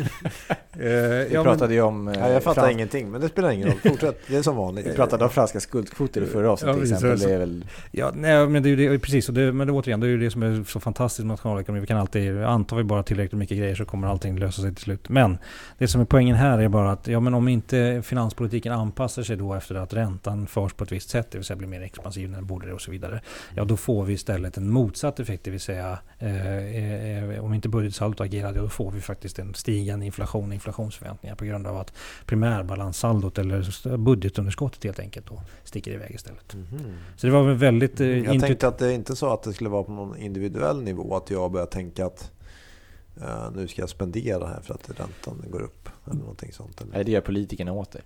Vi 0.73 1.29
ja, 1.31 1.43
pratade 1.43 1.73
ju 1.73 1.81
om... 1.81 2.07
Uh, 2.07 2.15
ja, 2.19 2.29
jag 2.29 2.43
fattar 2.43 2.69
ingenting, 2.69 3.11
men 3.11 3.21
det 3.21 3.29
spelar 3.29 3.51
ingen 3.51 3.67
roll. 3.67 3.79
Fortsätt, 3.79 4.21
det 4.27 4.35
är 4.35 4.41
som 4.41 4.55
vanligt. 4.55 4.85
Vi 4.91 4.93
pratade 4.93 5.23
om 5.23 5.29
franska 5.29 5.59
skuldkvoter 5.59 6.21
i 6.21 6.25
förra 6.25 6.51
avsnittet 6.51 6.75
ja, 6.75 6.83
till 6.83 6.93
exempel. 6.93 7.19
Det 7.19 7.33
är 7.33 7.39
väl... 7.39 7.65
Ja, 7.91 8.11
nej, 8.15 8.47
men 8.47 8.63
det 8.63 8.69
är 8.69 8.75
ju 8.75 8.89
det, 8.89 8.99
precis. 8.99 9.29
Och 9.29 9.35
det, 9.35 9.51
men 9.51 9.67
det, 9.67 9.73
återigen, 9.73 9.99
det 9.99 10.07
är 10.07 10.09
ju 10.09 10.17
det 10.17 10.31
som 10.31 10.43
är 10.43 10.63
så 10.63 10.79
fantastiskt 10.79 11.25
med 11.25 11.33
nationalekonomi. 11.33 11.81
Vi 11.81 11.87
kan 11.87 11.97
alltid, 11.97 12.43
antar 12.43 12.77
vi 12.77 12.83
bara 12.83 13.03
tillräckligt 13.03 13.39
mycket 13.39 13.57
grejer 13.57 13.75
så 13.75 13.85
kommer 13.85 14.07
allting 14.07 14.39
lösa 14.39 14.61
sig 14.61 14.75
till 14.75 14.83
slut. 14.83 15.09
Men 15.09 15.37
det 15.77 15.87
som 15.87 16.01
är 16.01 16.05
poängen 16.05 16.35
här 16.35 16.59
är 16.59 16.67
bara 16.67 16.91
att 16.91 17.07
ja, 17.07 17.19
men 17.19 17.33
om 17.33 17.47
inte 17.47 18.01
finanspolitiken 18.05 18.73
anpassar 18.73 19.23
sig 19.23 19.37
då 19.37 19.53
efter 19.53 19.75
att 19.75 19.93
räntan 19.93 20.47
förs 20.47 20.73
på 20.73 20.83
ett 20.83 20.91
visst 20.91 21.09
sätt, 21.09 21.31
det 21.31 21.37
vill 21.37 21.45
säga 21.45 21.57
blir 21.57 21.67
mer 21.67 21.81
expansiv 21.81 22.29
när 22.29 22.37
den 22.37 22.45
borde 22.45 22.73
och 22.73 22.81
så 22.81 22.91
vidare. 22.91 23.21
Ja, 23.55 23.63
då 23.63 23.77
får 23.77 24.03
vi 24.03 24.13
istället 24.13 24.57
en 24.57 24.69
motsatt 24.69 25.19
effekt, 25.19 25.43
det 25.43 25.51
vill 25.51 25.59
säga 25.59 25.99
eh, 26.19 26.57
eh, 26.57 27.43
om 27.51 27.55
inte 27.55 27.69
budgetsaldot 27.69 28.21
agerar, 28.21 28.53
då 28.53 28.69
får 28.69 28.91
vi 28.91 29.01
faktiskt 29.01 29.39
en 29.39 29.53
stigande 29.53 30.05
inflation 30.05 30.47
och 30.47 30.53
inflationsförväntningar 30.53 31.35
på 31.35 31.45
grund 31.45 31.67
av 31.67 31.77
att 31.77 31.93
primärbalansaldot 32.25 33.37
eller 33.37 33.97
budgetunderskottet 33.97 34.83
helt 34.83 34.99
enkelt 34.99 35.27
då 35.27 35.41
sticker 35.63 35.91
iväg 35.91 36.11
istället. 36.15 36.53
Mm. 36.53 36.93
Så 37.17 37.27
det 37.27 37.33
var 37.33 37.43
väl 37.43 37.55
väldigt... 37.55 38.01
Eh, 38.01 38.07
jag 38.07 38.41
tänkte 38.41 38.67
att 38.67 38.77
det 38.77 38.93
inte 38.93 39.15
så 39.15 39.33
att 39.33 39.43
det 39.43 39.53
skulle 39.53 39.69
vara 39.69 39.83
på 39.83 39.91
någon 39.91 40.17
individuell 40.17 40.83
nivå, 40.83 41.15
att 41.15 41.31
jag 41.31 41.51
börjar 41.51 41.67
tänka 41.67 42.05
att 42.05 42.31
Uh, 43.17 43.51
nu 43.55 43.67
ska 43.67 43.81
jag 43.81 43.89
spendera 43.89 44.47
här 44.47 44.61
för 44.61 44.73
att 44.73 44.99
räntan 44.99 45.45
går 45.49 45.61
upp. 45.61 45.89
Eller 46.05 46.19
någonting 46.19 46.53
sånt. 46.53 46.81
Eller? 46.81 46.91
Nej, 46.91 47.03
det 47.03 47.11
gör 47.11 47.21
politikerna 47.21 47.73
åt 47.73 47.91
dig. 47.91 48.01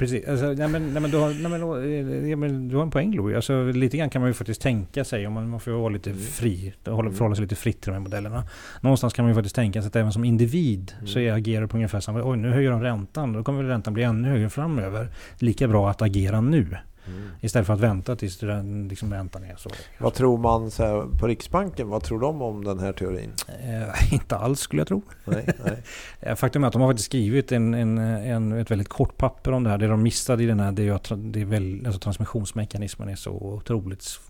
Precis. 0.00 0.28
Alltså, 0.28 0.46
nej, 0.46 0.68
men, 0.68 0.92
nej, 0.92 1.02
men, 1.02 1.10
du, 1.10 1.16
har, 1.16 1.28
nej, 1.28 1.50
men, 1.50 2.40
men, 2.40 2.68
du 2.68 2.76
har 2.76 2.82
en 2.82 2.90
poäng 2.90 3.14
Louis. 3.14 3.36
Alltså, 3.36 3.64
lite 3.64 3.96
grann 3.96 4.10
kan 4.10 4.22
man 4.22 4.30
ju 4.30 4.34
faktiskt 4.34 4.60
tänka 4.60 5.04
sig, 5.04 5.26
om 5.26 5.32
man, 5.32 5.50
man 5.50 5.60
får 5.60 5.70
vara 5.70 5.88
lite 5.88 6.10
mm. 6.10 6.22
fri, 6.22 6.74
hålla, 6.86 7.00
mm. 7.00 7.14
förhålla 7.14 7.34
sig 7.34 7.42
lite 7.42 7.54
fritt 7.54 7.80
till 7.80 7.90
de 7.90 7.92
här 7.92 8.00
modellerna. 8.00 8.44
Någonstans 8.80 9.12
kan 9.12 9.24
man 9.24 9.30
ju 9.30 9.34
faktiskt 9.34 9.54
tänka 9.54 9.82
sig 9.82 9.88
att 9.88 9.96
även 9.96 10.12
som 10.12 10.24
individ 10.24 10.92
mm. 10.94 11.06
så 11.06 11.18
är 11.18 11.32
agerar 11.32 11.66
på 11.66 11.76
ungefär 11.76 12.00
samma 12.00 12.22
Oj, 12.24 12.36
nu 12.36 12.50
höjer 12.50 12.70
de 12.70 12.82
räntan. 12.82 13.32
Då 13.32 13.44
kommer 13.44 13.62
väl 13.62 13.70
räntan 13.70 13.94
bli 13.94 14.02
ännu 14.02 14.28
högre 14.28 14.50
framöver. 14.50 15.08
Lika 15.38 15.68
bra 15.68 15.90
att 15.90 16.02
agera 16.02 16.40
nu. 16.40 16.76
Mm. 17.06 17.28
Istället 17.40 17.66
för 17.66 17.74
att 17.74 17.80
vänta 17.80 18.16
tills 18.16 18.38
den, 18.38 18.88
liksom, 18.88 19.14
räntan 19.14 19.44
är 19.44 19.56
så. 19.56 19.70
Vad 19.98 20.14
tror 20.14 20.38
man 20.38 20.70
så 20.70 20.82
här, 20.82 21.18
på 21.20 21.26
Riksbanken? 21.26 21.88
Vad 21.88 22.02
tror 22.02 22.20
de 22.20 22.42
om 22.42 22.64
den 22.64 22.78
här 22.78 22.92
teorin? 22.92 23.32
Eh, 23.48 24.12
inte 24.12 24.36
alls 24.36 24.60
skulle 24.60 24.80
jag 24.80 24.88
tro. 24.88 25.02
Nej, 25.24 25.46
nej. 25.64 25.82
Eh, 26.20 26.34
faktum 26.34 26.64
är 26.64 26.66
att 26.66 26.72
de 26.72 26.82
har 26.82 26.88
faktiskt 26.88 27.06
skrivit 27.06 27.52
en, 27.52 27.74
en, 27.74 27.98
en, 27.98 28.52
ett 28.52 28.70
väldigt 28.70 28.88
kort 28.88 29.16
papper 29.16 29.52
om 29.52 29.64
det 29.64 29.70
här. 29.70 29.78
Det 29.78 29.86
de 29.86 30.02
missade 30.02 30.42
i 30.42 30.46
den 30.46 30.60
här 30.60 30.72
det 30.72 30.88
är 30.88 30.92
att 30.92 31.12
det 31.16 31.40
är 31.40 31.44
väl, 31.44 31.82
alltså 31.86 32.00
transmissionsmekanismen 32.00 33.08
är 33.08 33.16
så 33.16 33.30
otroligt 33.30 34.20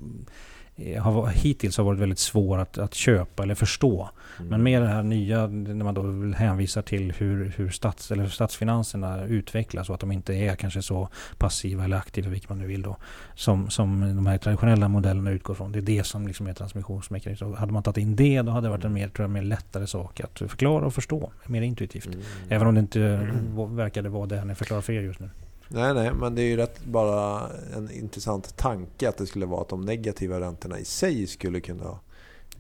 har, 1.01 1.27
hittills 1.27 1.77
har 1.77 1.85
varit 1.85 1.99
väldigt 1.99 2.19
svår 2.19 2.59
att, 2.59 2.79
att 2.79 2.95
köpa 2.95 3.43
eller 3.43 3.55
förstå. 3.55 4.09
Mm. 4.39 4.51
Men 4.51 4.63
med 4.63 4.83
det 4.83 4.89
här 4.89 5.03
nya, 5.03 5.47
när 5.47 5.85
man 5.85 5.95
då 5.95 6.37
hänvisar 6.37 6.83
till 6.83 7.13
hur, 7.13 7.53
hur 7.57 7.69
stats, 7.69 8.11
eller 8.11 8.27
statsfinanserna 8.27 9.25
utvecklas 9.25 9.89
och 9.89 9.95
att 9.95 10.01
de 10.01 10.13
inte 10.13 10.35
är 10.35 10.57
kanske 10.57 10.83
så 10.83 11.09
passiva 11.39 11.85
eller 11.85 11.97
aktiva, 11.97 12.31
vilket 12.31 12.49
man 12.49 12.59
nu 12.59 12.67
vill 12.67 12.83
då, 12.83 12.97
som, 13.35 13.71
som 13.71 14.17
de 14.17 14.27
här 14.27 14.39
traditionella 14.39 14.89
modellerna 14.89 15.31
utgår 15.31 15.55
från. 15.55 15.73
Det 15.73 15.79
är 15.79 15.83
det 15.83 16.05
som 16.05 16.27
liksom 16.27 16.47
är 16.47 16.53
transmissionsmekanism. 16.53 17.53
Hade 17.55 17.73
man 17.73 17.83
tagit 17.83 17.99
in 17.99 18.17
det, 18.17 18.43
då 18.43 18.53
hade 18.53 18.67
det 18.67 18.71
varit 18.71 18.85
en 18.85 18.93
mer, 18.93 19.09
tror 19.09 19.25
jag, 19.25 19.31
mer 19.31 19.43
lättare 19.43 19.87
sak 19.87 20.21
att 20.21 20.39
förklara 20.39 20.87
och 20.87 20.95
förstå. 20.95 21.33
Mer 21.47 21.63
intuitivt. 21.63 22.07
Mm. 22.07 22.21
Även 22.49 22.67
om 22.67 22.75
det 22.75 22.81
inte 22.81 23.03
mm. 23.03 23.77
verkade 23.77 24.09
vara 24.09 24.27
det 24.27 24.45
ni 24.45 24.55
förklarar 24.55 24.83
för 24.83 24.93
er 24.93 25.01
just 25.01 25.21
nu. 25.21 25.31
Nej, 25.73 25.95
nej, 25.95 26.15
men 26.15 26.35
det 26.35 26.43
är 26.43 26.47
ju 26.47 26.57
rätt 26.57 26.85
bara 26.85 27.51
en 27.77 27.91
intressant 27.91 28.57
tanke 28.57 29.09
att 29.09 29.17
det 29.17 29.27
skulle 29.27 29.47
vara 29.47 29.61
att 29.61 29.69
de 29.69 29.81
negativa 29.81 30.41
räntorna 30.41 30.79
i 30.79 30.85
sig 30.85 31.27
skulle 31.27 31.61
kunna 31.61 31.99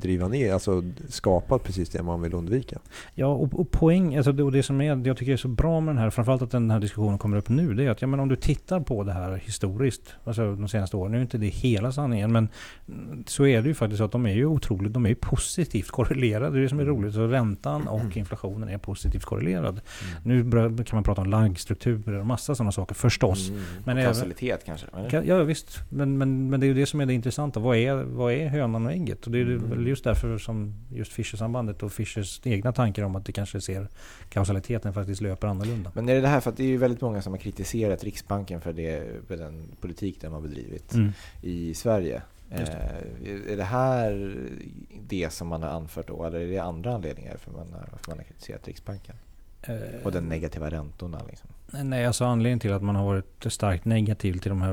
driva 0.02 0.28
ner, 0.28 0.52
alltså 0.52 0.82
skapa 1.08 1.58
precis 1.58 1.88
det 1.88 2.02
man 2.02 2.22
vill 2.22 2.34
undvika. 2.34 2.78
Ja, 3.14 3.26
och, 3.26 3.60
och 3.60 3.70
poäng, 3.70 4.16
alltså, 4.16 4.42
och 4.42 4.52
det 4.52 4.62
som 4.62 4.80
är, 4.80 5.06
jag 5.06 5.16
tycker 5.16 5.32
är 5.32 5.36
så 5.36 5.48
bra 5.48 5.80
med 5.80 5.94
den 5.94 6.02
här, 6.02 6.10
framförallt 6.10 6.42
att 6.42 6.50
den 6.50 6.70
här 6.70 6.80
diskussionen 6.80 7.18
kommer 7.18 7.36
upp 7.36 7.48
nu, 7.48 7.74
det 7.74 7.84
är 7.84 7.90
att 7.90 8.02
ja, 8.02 8.06
men 8.06 8.20
om 8.20 8.28
du 8.28 8.36
tittar 8.36 8.80
på 8.80 9.04
det 9.04 9.12
här 9.12 9.36
historiskt, 9.36 10.14
alltså 10.24 10.54
de 10.54 10.68
senaste 10.68 10.96
åren, 10.96 11.12
nu 11.12 11.18
är 11.18 11.22
inte 11.22 11.38
det 11.38 11.46
hela 11.46 11.92
sanningen, 11.92 12.32
men 12.32 12.48
så 13.26 13.46
är 13.46 13.62
det 13.62 13.68
ju 13.68 13.74
faktiskt 13.74 14.02
att 14.02 14.12
de 14.12 14.26
är 14.26 14.34
ju 14.34 14.46
otroligt, 14.46 14.92
de 14.92 15.04
är 15.04 15.08
ju 15.08 15.14
positivt 15.14 15.90
korrelerade. 15.90 16.50
Det 16.50 16.58
är 16.58 16.62
det 16.62 16.68
som 16.68 16.78
är 16.78 16.82
mm. 16.82 16.96
roligt. 16.96 17.14
Så 17.14 17.26
räntan 17.26 17.88
och 17.88 18.00
mm. 18.00 18.18
inflationen 18.18 18.68
är 18.68 18.78
positivt 18.78 19.24
korrelerad. 19.24 19.80
Mm. 20.24 20.50
Nu 20.50 20.84
kan 20.84 20.96
man 20.96 21.04
prata 21.04 21.20
om 21.20 21.30
laggstrukturer 21.30 22.18
och 22.18 22.26
massa 22.26 22.54
sådana 22.54 22.72
saker 22.72 22.94
förstås. 22.94 23.48
Mm. 23.48 23.62
Men 23.84 23.98
och 23.98 24.04
kausalitet 24.04 24.64
kanske? 24.64 24.86
Eller? 24.96 25.22
Ja 25.22 25.44
visst, 25.44 25.78
men, 25.88 26.18
men, 26.18 26.50
men 26.50 26.60
det 26.60 26.66
är 26.66 26.68
ju 26.68 26.74
det 26.74 26.86
som 26.86 27.00
är 27.00 27.06
det 27.06 27.14
intressanta. 27.14 27.60
Vad 27.60 27.76
är, 27.76 27.94
vad 27.94 28.32
är 28.32 28.48
hönan 28.48 28.86
och 28.86 28.92
ägget? 28.92 29.26
Och 29.26 29.32
det 29.32 29.38
är 29.38 29.46
mm 29.46 29.84
just 29.90 30.04
därför 30.04 30.38
som 30.38 30.74
just 30.90 31.12
Fischer-sambandet 31.12 31.82
och 31.82 31.92
Fischers 31.92 32.40
egna 32.44 32.72
tankar 32.72 33.02
om 33.02 33.16
att 33.16 33.24
det 33.24 33.32
kanske 33.32 33.60
ser 33.60 33.88
kausaliteten 34.28 34.92
faktiskt 34.92 35.20
löper 35.20 35.48
annorlunda. 35.48 35.92
Men 35.94 36.08
är 36.08 36.14
det 36.14 36.20
det 36.20 36.28
här 36.28 36.40
för 36.40 36.50
att 36.50 36.56
det 36.56 36.62
är 36.62 36.68
ju 36.68 36.76
väldigt 36.76 37.00
många 37.00 37.22
som 37.22 37.32
har 37.32 37.38
kritiserat 37.38 38.04
Riksbanken 38.04 38.60
för, 38.60 38.72
det, 38.72 39.06
för 39.28 39.36
den 39.36 39.68
politik 39.80 40.20
den 40.20 40.32
har 40.32 40.40
bedrivit 40.40 40.94
mm. 40.94 41.12
i 41.42 41.74
Sverige. 41.74 42.22
Det. 42.48 42.56
Eh, 42.56 43.52
är 43.52 43.56
det 43.56 43.64
här 43.64 44.34
det 45.08 45.32
som 45.32 45.48
man 45.48 45.62
har 45.62 45.70
anfört 45.70 46.08
då 46.08 46.24
eller 46.24 46.40
är 46.40 46.46
det 46.46 46.58
andra 46.58 46.94
anledningar 46.94 47.36
för 47.36 47.50
man 47.50 47.72
har, 47.72 47.88
varför 47.92 48.10
man 48.10 48.18
har 48.18 48.24
kritiserat 48.24 48.68
Riksbanken? 48.68 49.16
Eh, 49.62 49.74
och 50.04 50.12
den 50.12 50.24
negativa 50.24 50.70
räntorna? 50.70 51.20
Liksom? 51.28 51.48
Nej, 51.84 52.06
alltså 52.06 52.24
anledningen 52.24 52.58
till 52.58 52.72
att 52.72 52.82
man 52.82 52.96
har 52.96 53.04
varit 53.04 53.46
starkt 53.48 53.84
negativ 53.84 54.38
till 54.38 54.48
de 54.48 54.62
här 54.62 54.72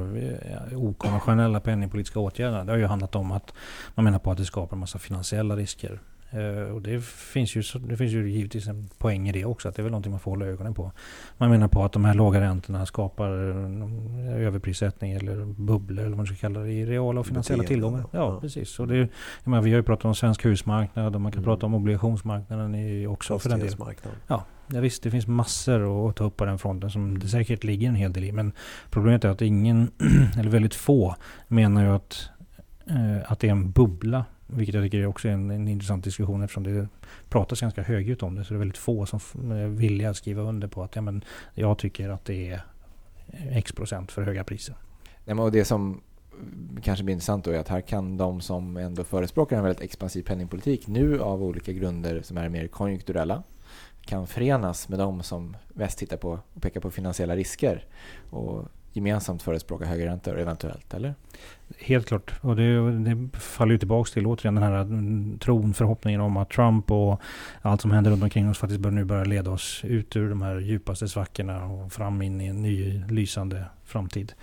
eh, 0.71 0.77
okonventionella 0.77 1.59
penningpolitiska 1.59 2.19
åtgärderna. 2.19 2.63
Det 2.63 2.71
har 2.71 2.77
ju 2.79 2.85
handlat 2.85 3.15
om 3.15 3.31
att 3.31 3.53
man 3.95 4.03
menar 4.03 4.19
på 4.19 4.31
att 4.31 4.37
det 4.37 4.45
skapar 4.45 4.75
en 4.75 4.79
massa 4.79 4.99
finansiella 4.99 5.55
risker. 5.55 5.99
Uh, 6.33 6.73
och 6.73 6.81
det 6.81 7.03
finns, 7.05 7.55
ju, 7.55 7.63
det 7.79 7.97
finns 7.97 8.13
ju 8.13 8.29
givetvis 8.29 8.67
en 8.67 8.89
poäng 8.97 9.29
i 9.29 9.31
det 9.31 9.45
också, 9.45 9.69
att 9.69 9.75
det 9.75 9.81
är 9.81 9.83
väl 9.83 9.91
någonting 9.91 10.11
man 10.11 10.19
får 10.19 10.31
hålla 10.31 10.45
ögonen 10.45 10.73
på. 10.73 10.91
Man 11.37 11.49
menar 11.49 11.67
på 11.67 11.83
att 11.83 11.91
de 11.91 12.05
här 12.05 12.13
låga 12.13 12.41
räntorna 12.41 12.85
skapar 12.85 13.29
överprissättning 14.37 15.11
eller 15.11 15.45
bubblor 15.45 15.99
eller 15.99 16.09
vad 16.09 16.17
man 16.17 16.25
ska 16.25 16.35
kalla 16.35 16.59
det 16.59 16.71
i 16.71 16.85
reala 16.85 17.19
och 17.19 17.27
finansiella 17.27 17.63
tillgångar. 17.63 18.03
Ja, 18.11 18.19
ja, 18.19 18.39
precis. 18.39 18.79
Och 18.79 18.87
det, 18.87 19.09
menar, 19.43 19.61
vi 19.61 19.71
har 19.71 19.77
ju 19.77 19.83
pratat 19.83 20.05
om 20.05 20.15
svensk 20.15 20.45
husmarknad 20.45 21.15
och 21.15 21.21
man 21.21 21.31
kan 21.31 21.43
mm. 21.43 21.53
prata 21.53 21.65
om 21.65 21.73
obligationsmarknaden 21.73 22.75
i 22.75 23.07
också 23.07 23.39
för 23.39 23.49
den 23.49 23.59
delen. 23.59 23.95
Ja, 24.27 24.45
ja, 24.67 24.79
visst, 24.79 25.03
det 25.03 25.11
finns 25.11 25.27
massor 25.27 26.09
att 26.09 26.15
ta 26.15 26.23
upp 26.23 26.37
på 26.37 26.45
den 26.45 26.59
fronten 26.59 26.91
som 26.91 27.19
det 27.19 27.27
säkert 27.27 27.63
ligger 27.63 27.87
en 27.87 27.95
hel 27.95 28.13
del 28.13 28.23
i. 28.23 28.31
Men 28.31 28.51
problemet 28.89 29.25
är 29.25 29.29
att 29.29 29.41
ingen, 29.41 29.91
eller 30.39 30.49
väldigt 30.49 30.75
få, 30.75 31.15
menar 31.47 31.83
ju 31.83 31.89
att, 31.89 32.29
eh, 32.87 33.31
att 33.31 33.39
det 33.39 33.47
är 33.47 33.51
en 33.51 33.71
bubbla 33.71 34.25
vilket 34.47 34.75
jag 34.75 34.83
tycker 34.83 35.05
också 35.05 35.27
är 35.27 35.31
en, 35.31 35.51
en 35.51 35.67
intressant 35.67 36.03
diskussion 36.03 36.43
eftersom 36.43 36.63
det 36.63 36.87
pratas 37.29 37.61
ganska 37.61 37.83
högljutt 37.83 38.23
om 38.23 38.35
det. 38.35 38.43
Så 38.43 38.53
det 38.53 38.57
är 38.57 38.59
väldigt 38.59 38.77
få 38.77 39.05
som 39.05 39.19
är 39.51 39.67
villiga 39.67 40.09
att 40.09 40.17
skriva 40.17 40.41
under 40.41 40.67
på 40.67 40.83
att 40.83 40.95
ja, 40.95 41.01
men 41.01 41.23
jag 41.53 41.77
tycker 41.77 42.09
att 42.09 42.25
det 42.25 42.49
är 42.49 42.61
X 43.49 43.71
procent 43.71 44.11
för 44.11 44.21
höga 44.21 44.43
priser. 44.43 44.75
Nej, 45.25 45.35
men 45.35 45.39
och 45.39 45.51
det 45.51 45.65
som 45.65 46.01
kanske 46.81 47.03
blir 47.03 47.13
intressant 47.13 47.45
då 47.45 47.51
är 47.51 47.59
att 47.59 47.67
här 47.67 47.81
kan 47.81 48.17
de 48.17 48.41
som 48.41 48.77
ändå 48.77 49.03
förespråkar 49.03 49.57
en 49.57 49.63
väldigt 49.63 49.83
expansiv 49.83 50.23
penningpolitik 50.23 50.87
nu 50.87 51.21
av 51.21 51.43
olika 51.43 51.71
grunder 51.71 52.21
som 52.21 52.37
är 52.37 52.49
mer 52.49 52.67
konjunkturella 52.67 53.43
kan 54.07 54.27
förenas 54.27 54.89
med 54.89 54.99
de 54.99 55.23
som 55.23 55.57
mest 55.67 55.97
tittar 55.97 56.17
på 56.17 56.39
och 56.53 56.61
pekar 56.61 56.81
på 56.81 56.91
finansiella 56.91 57.35
risker 57.35 57.85
och 58.29 58.65
gemensamt 58.97 59.41
förespråka 59.41 59.85
högre 59.85 60.05
räntor 60.05 60.39
eventuellt, 60.39 60.93
eller? 60.93 61.15
Helt 61.77 62.07
klart. 62.07 62.33
Och 62.41 62.55
det, 62.55 62.91
det 62.91 63.39
faller 63.39 63.71
ju 63.71 63.77
tillbaka 63.77 64.09
till 64.13 64.27
återigen 64.27 64.55
den 64.55 64.63
här 64.63 64.81
mm, 64.81 65.39
tron, 65.39 65.73
förhoppningen 65.73 66.21
om 66.21 66.37
att 66.37 66.49
Trump 66.49 66.91
och 66.91 67.21
allt 67.61 67.81
som 67.81 67.91
händer 67.91 68.11
runt 68.11 68.23
omkring 68.23 68.49
oss 68.49 68.57
faktiskt 68.57 68.81
bör 68.81 68.91
nu 68.91 69.05
börja 69.05 69.23
leda 69.23 69.51
oss 69.51 69.81
ut 69.83 70.15
ur 70.15 70.29
de 70.29 70.41
här 70.41 70.59
djupaste 70.59 71.07
svackorna 71.07 71.65
och 71.65 71.91
fram 71.91 72.21
in 72.21 72.41
i 72.41 72.45
en 72.47 72.61
ny 72.61 73.03
lysande 73.09 73.65
framtid. 73.87 74.33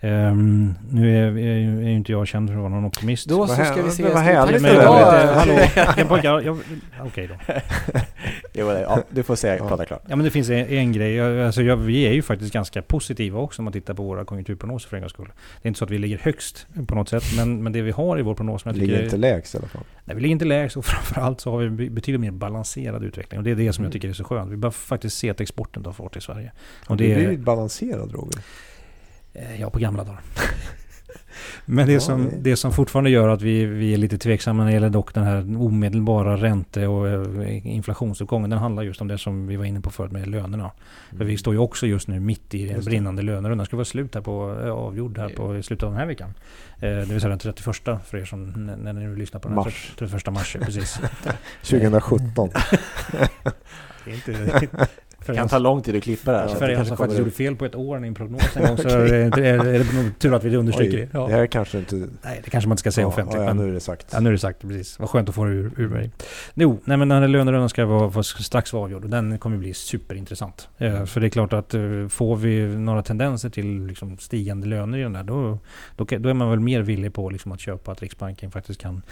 Um, 0.00 0.74
nu 0.90 1.18
är, 1.18 1.22
är, 1.22 1.82
är 1.82 1.88
ju 1.88 1.96
inte 1.96 2.12
jag 2.12 2.26
känd 2.26 2.48
för 2.48 2.56
att 2.56 2.60
vara 2.60 2.68
någon 2.68 2.84
optimist. 2.84 3.28
Då 3.28 3.46
så 3.46 3.54
ska 3.54 3.82
vi 3.82 3.90
se. 3.90 4.02
Vad 4.02 4.22
härligt 4.22 4.62
men, 4.62 4.76
hallå, 4.76 6.58
Okej 7.04 7.26
då. 7.28 7.54
jo, 8.52 8.70
ja, 8.70 9.02
du 9.10 9.22
får 9.22 9.36
säga, 9.36 9.56
ja. 9.58 9.68
prata 9.68 9.84
klart. 9.84 10.02
Ja 10.08 10.16
men 10.16 10.24
det 10.24 10.30
finns 10.30 10.50
en, 10.50 10.66
en 10.66 10.92
grej. 10.92 11.44
Alltså, 11.46 11.62
jag, 11.62 11.76
vi 11.76 12.06
är 12.06 12.12
ju 12.12 12.22
faktiskt 12.22 12.52
ganska 12.52 12.82
positiva 12.82 13.40
också 13.40 13.60
om 13.60 13.64
man 13.64 13.72
tittar 13.72 13.94
på 13.94 14.02
våra 14.02 14.24
konjunkturprognoser 14.24 14.88
för 14.88 14.96
en 14.96 15.02
gångs 15.02 15.12
skull. 15.12 15.32
Det 15.62 15.66
är 15.66 15.68
inte 15.68 15.78
så 15.78 15.84
att 15.84 15.90
vi 15.90 15.98
ligger 15.98 16.18
högst 16.18 16.66
på 16.86 16.94
något 16.94 17.08
sätt. 17.08 17.24
Men, 17.36 17.62
men 17.62 17.72
det 17.72 17.82
vi 17.82 17.90
har 17.90 18.18
i 18.18 18.22
vår 18.22 18.34
prognos... 18.34 18.66
Vi 18.66 18.72
ligger 18.72 19.04
inte 19.04 19.16
lägst 19.16 19.54
i 19.54 19.58
alla 19.58 19.68
fall. 19.68 19.84
Nej, 20.04 20.16
vi 20.16 20.22
ligger 20.22 20.32
inte 20.32 20.44
lägst 20.44 20.76
och 20.76 20.84
framförallt 20.84 21.40
så 21.40 21.50
har 21.50 21.58
vi 21.58 21.90
betydligt 21.90 22.20
mer 22.20 22.30
balanserad 22.30 23.04
utveckling. 23.04 23.38
Och 23.38 23.44
det 23.44 23.50
är 23.50 23.54
det 23.54 23.72
som 23.72 23.82
mm. 23.82 23.86
jag 23.86 23.92
tycker 23.92 24.08
är 24.08 24.12
så 24.12 24.24
skönt. 24.24 24.52
Vi 24.52 24.56
börjar 24.56 24.72
faktiskt 24.72 25.18
se 25.18 25.30
att 25.30 25.40
exporten 25.40 25.82
tar 25.82 25.92
fart 25.92 26.16
i 26.16 26.20
Sverige. 26.20 26.52
Och 26.86 26.96
det 26.96 27.12
är 27.12 27.36
balanserad 27.36 28.12
Roger? 28.12 28.42
Eh, 29.34 29.60
ja, 29.60 29.70
på 29.70 29.78
gamla 29.78 30.04
dagar. 30.04 30.20
Men 31.64 31.86
det, 31.86 32.00
som, 32.00 32.30
det 32.38 32.56
som 32.56 32.72
fortfarande 32.72 33.10
gör 33.10 33.28
att 33.28 33.42
vi, 33.42 33.64
vi 33.64 33.94
är 33.94 33.96
lite 33.96 34.18
tveksamma 34.18 34.62
när 34.62 34.70
det 34.70 34.74
gäller 34.74 34.90
dock 34.90 35.14
den 35.14 35.24
här 35.24 35.62
omedelbara 35.62 36.36
ränte 36.36 36.86
och 36.86 37.08
eh, 37.08 37.66
inflationsuppgången. 37.66 38.50
Den 38.50 38.58
handlar 38.58 38.82
just 38.82 39.00
om 39.00 39.08
det 39.08 39.18
som 39.18 39.46
vi 39.46 39.56
var 39.56 39.64
inne 39.64 39.80
på 39.80 39.90
förut 39.90 40.12
med 40.12 40.26
lönerna. 40.26 40.64
Mm. 40.64 41.18
För 41.18 41.24
vi 41.24 41.38
står 41.38 41.54
ju 41.54 41.60
också 41.60 41.86
just 41.86 42.08
nu 42.08 42.20
mitt 42.20 42.54
i 42.54 42.70
en 42.70 42.84
brinnande 42.84 43.22
lönerunda. 43.22 43.56
Den 43.56 43.66
ska 43.66 43.76
vara 43.76 43.84
slut 43.84 44.14
här 44.14 44.22
på, 44.22 44.60
eh, 44.64 44.70
avgjord 44.70 45.18
här 45.18 45.28
på 45.28 45.62
slutet 45.62 45.82
av 45.82 45.90
den 45.90 45.98
här 45.98 46.06
veckan. 46.06 46.34
det 46.80 47.08
vill 47.08 47.20
säga 47.20 47.28
den 47.28 47.38
31 47.38 48.00
för 48.04 48.16
er 48.16 48.24
som 48.24 48.46
när 48.82 48.92
ni 48.92 49.00
nu 49.00 49.16
lyssnar 49.16 49.40
på 49.40 49.48
den. 49.48 49.54
Mars. 49.54 49.92
31 49.98 50.32
mars, 50.32 50.56
precis. 50.60 51.00
2017. 51.62 52.50
det 54.04 54.10
är 54.10 54.14
inte, 54.14 54.88
det 55.26 55.34
kan 55.34 55.48
ta 55.48 55.58
lång 55.58 55.82
tid 55.82 55.96
att 55.96 56.02
klippa 56.02 56.32
det 56.32 56.38
här. 56.38 56.48
För 56.48 56.70
er 56.70 56.84
som 56.84 56.96
faktiskt 56.96 57.18
gjorde 57.18 57.30
fel 57.30 57.56
på 57.56 57.64
ett 57.64 57.74
år 57.74 57.96
i 57.96 58.00
min 58.00 58.14
prognos 58.14 58.56
en 58.56 58.62
gång 58.66 58.76
så 58.76 58.88
är, 58.88 59.30
det, 59.30 59.48
är, 59.48 59.58
det 59.58 60.02
nog 60.02 60.18
tur 60.18 60.34
att 60.34 60.44
vi 60.44 60.56
understryker 60.56 60.98
det. 60.98 61.08
Ja. 61.12 61.26
Det 61.26 61.32
här 61.32 61.46
kanske 61.46 61.78
inte... 61.78 61.96
Nej, 61.96 62.40
det 62.44 62.50
kanske 62.50 62.68
man 62.68 62.72
inte 62.72 62.80
ska 62.80 62.92
säga 62.92 63.04
ja, 63.04 63.08
offentligt. 63.08 63.42
Ja, 63.42 63.52
nu 63.52 63.68
är 63.68 63.72
det 63.72 63.80
sagt. 63.80 64.06
Ja, 64.12 64.20
nu 64.20 64.28
är 64.28 64.32
det 64.32 64.38
sagt. 64.38 64.60
Precis. 64.60 64.98
Vad 64.98 65.10
skönt 65.10 65.28
att 65.28 65.34
få 65.34 65.44
det 65.44 65.50
ur, 65.50 65.72
ur 65.76 65.88
mig. 65.88 66.10
Jo, 66.54 66.78
nej 66.84 66.96
men 66.96 67.08
den 67.08 67.22
här 67.22 67.28
lönerundan 67.28 67.68
ska 67.68 67.86
vara, 67.86 68.08
vara 68.08 68.22
strax 68.22 68.72
vara 68.72 68.84
avgjord 68.84 69.04
och 69.04 69.10
den 69.10 69.38
kommer 69.38 69.56
bli 69.56 69.74
superintressant. 69.74 70.68
Mm. 70.78 71.06
För 71.06 71.20
det 71.20 71.26
är 71.26 71.30
klart 71.30 71.52
att 71.52 71.74
eh, 71.74 72.08
får 72.08 72.36
vi 72.36 72.66
några 72.66 73.02
tendenser 73.02 73.50
till 73.50 73.86
liksom 73.86 74.18
stigande 74.18 74.66
löner 74.66 74.98
i 74.98 75.02
den 75.02 75.12
där, 75.12 75.22
då, 75.22 75.58
då, 75.96 76.06
då, 76.18 76.28
är 76.28 76.34
man 76.34 76.50
väl 76.50 76.60
mer 76.60 76.82
villig 76.82 77.14
på 77.14 77.30
liksom 77.30 77.52
att 77.52 77.60
köpa 77.60 77.92
att 77.92 78.02
Riksbanken 78.02 78.50
faktiskt 78.50 78.80
kan 78.80 79.02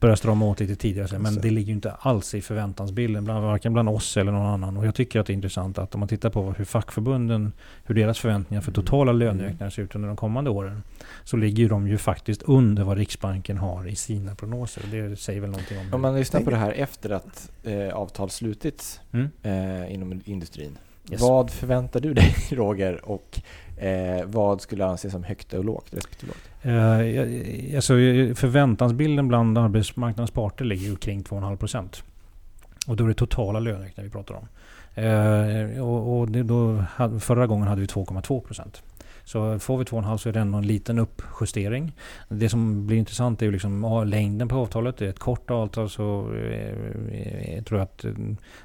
börja 0.00 0.16
strama 0.16 0.46
åt 0.46 0.60
lite 0.60 0.76
tidigare. 0.76 1.18
Men 1.18 1.34
det 1.34 1.50
ligger 1.50 1.66
ju 1.66 1.72
inte 1.72 1.92
alls 1.92 2.34
i 2.34 2.40
förväntansbilden, 2.40 3.24
bland, 3.24 3.44
varken 3.44 3.72
bland 3.72 3.88
oss 3.88 4.16
eller 4.16 4.32
någon 4.32 4.46
annan. 4.46 4.76
Och 4.76 4.86
jag 4.86 4.94
tycker 4.94 5.20
att 5.20 5.26
det 5.26 5.32
är 5.32 5.34
intressant 5.34 5.61
att 5.62 5.94
om 5.94 6.00
man 6.00 6.08
tittar 6.08 6.30
på 6.30 6.52
hur 6.52 6.64
fackförbunden, 6.64 7.52
hur 7.84 7.94
deras 7.94 8.18
förväntningar 8.18 8.62
för 8.62 8.72
totala 8.72 9.10
mm. 9.10 9.18
löneökningar 9.18 9.70
ser 9.70 9.82
ut 9.82 9.94
under 9.94 10.08
de 10.08 10.16
kommande 10.16 10.50
åren. 10.50 10.82
Så 11.24 11.36
ligger 11.36 11.68
de 11.68 11.88
ju 11.88 11.98
faktiskt 11.98 12.42
under 12.42 12.84
vad 12.84 12.98
Riksbanken 12.98 13.58
har 13.58 13.88
i 13.88 13.96
sina 13.96 14.34
prognoser. 14.34 14.82
Det 14.90 15.16
säger 15.16 15.40
väl 15.40 15.50
någonting 15.50 15.78
om 15.78 15.94
Om 15.94 16.00
man 16.00 16.16
lyssnar 16.16 16.40
på 16.40 16.50
det 16.50 16.56
här 16.56 16.72
efter 16.72 17.10
att 17.10 17.50
eh, 17.64 17.94
avtal 17.94 18.30
slutits 18.30 19.00
mm. 19.12 19.30
eh, 19.42 19.94
inom 19.94 20.20
industrin. 20.24 20.78
Yes. 21.10 21.20
Vad 21.20 21.50
förväntar 21.50 22.00
du 22.00 22.14
dig 22.14 22.34
Roger 22.50 23.08
och 23.08 23.40
eh, 23.76 24.24
vad 24.26 24.60
skulle 24.60 24.86
anses 24.86 25.12
som 25.12 25.24
högt 25.24 25.52
och 25.52 25.64
lågt 25.64 25.86
respektive 25.90 26.32
lågt? 26.32 26.52
Eh, 26.62 27.76
alltså, 27.76 27.92
förväntansbilden 28.34 29.28
bland 29.28 29.58
arbetsmarknadens 29.58 30.30
parter 30.30 30.64
ligger 30.64 30.88
ju 30.88 30.96
kring 30.96 31.22
2,5 31.22 31.56
procent. 31.56 32.02
Och 32.86 32.96
då 32.96 33.04
är 33.04 33.08
det 33.08 33.14
totala 33.14 33.60
löneökningar 33.60 34.04
vi 34.04 34.10
pratar 34.10 34.34
om. 34.34 34.48
Eh, 34.94 35.82
och, 35.82 36.18
och 36.18 36.30
det, 36.30 36.42
då, 36.42 36.84
förra 37.20 37.46
gången 37.46 37.68
hade 37.68 37.80
vi 37.80 37.86
2,2 37.86 38.40
procent. 38.40 38.82
Så 39.24 39.58
får 39.58 39.78
vi 39.78 39.84
2,5 39.84 40.16
så 40.16 40.28
är 40.28 40.32
det 40.32 40.40
ändå 40.40 40.58
en 40.58 40.66
liten 40.66 40.98
uppjustering. 40.98 41.92
Det 42.28 42.48
som 42.48 42.86
blir 42.86 42.98
intressant 42.98 43.42
är 43.42 43.46
ju 43.46 43.52
liksom 43.52 44.04
längden 44.06 44.48
på 44.48 44.56
avtalet. 44.56 44.96
Det 44.96 45.06
är 45.06 45.10
ett 45.10 45.18
kort 45.18 45.50
avtal 45.50 45.90
så 45.90 46.34
jag 47.56 47.66
tror 47.66 47.80
jag 47.80 47.84
att 47.84 48.04
eh, 48.04 48.12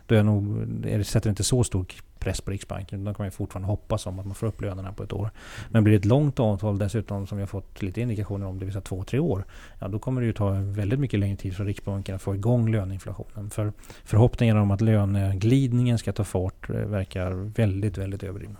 då 0.05 0.15
är 0.15 0.23
nog, 0.23 0.61
är 0.87 0.97
det 0.97 1.03
sätter 1.03 1.29
inte 1.29 1.43
så 1.43 1.63
stor 1.63 1.85
press 2.19 2.41
på 2.41 2.51
Riksbanken. 2.51 3.03
De 3.03 3.13
kan 3.13 3.23
man 3.23 3.31
fortfarande 3.31 3.67
hoppas 3.67 4.05
om 4.05 4.19
att 4.19 4.25
man 4.25 4.35
får 4.35 4.47
upp 4.47 4.61
lönerna 4.61 4.93
på 4.93 5.03
ett 5.03 5.13
år. 5.13 5.31
Men 5.69 5.83
blir 5.83 5.93
det 5.93 5.99
ett 5.99 6.05
långt 6.05 6.39
avtal 6.39 6.77
dessutom 6.77 7.27
som 7.27 7.37
vi 7.37 7.41
har 7.41 7.47
fått 7.47 7.81
lite 7.81 8.01
indikationer 8.01 8.45
om, 8.45 8.59
det 8.59 8.65
vill 8.65 8.73
säga 8.73 8.81
två, 8.81 9.03
tre 9.03 9.19
år. 9.19 9.45
Ja, 9.79 9.87
då 9.87 9.99
kommer 9.99 10.21
det 10.21 10.27
ju 10.27 10.33
ta 10.33 10.49
väldigt 10.49 10.99
mycket 10.99 11.19
längre 11.19 11.37
tid 11.37 11.55
för 11.55 11.65
Riksbanken 11.65 12.15
att 12.15 12.21
få 12.21 12.35
igång 12.35 12.71
löneinflationen. 12.71 13.49
För 13.49 13.73
förhoppningen 14.03 14.57
om 14.57 14.71
att 14.71 14.81
löneglidningen 14.81 15.97
ska 15.97 16.13
ta 16.13 16.23
fart 16.23 16.69
eh, 16.69 16.75
verkar 16.75 17.31
väldigt, 17.31 17.97
väldigt 17.97 18.23
överdrivna. 18.23 18.57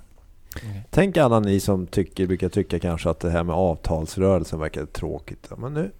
Okay. 0.55 0.81
Tänk 0.89 1.17
alla 1.17 1.39
ni 1.39 1.59
som 1.59 1.87
tycker, 1.87 2.27
brukar 2.27 2.49
tycka 2.49 2.79
kanske 2.79 3.09
att 3.09 3.19
det 3.19 3.29
här 3.29 3.43
med 3.43 3.55
avtalsrörelsen 3.55 4.59
verkar 4.59 4.85
tråkigt. 4.85 5.49
Men 5.57 5.73
nu 5.73 5.91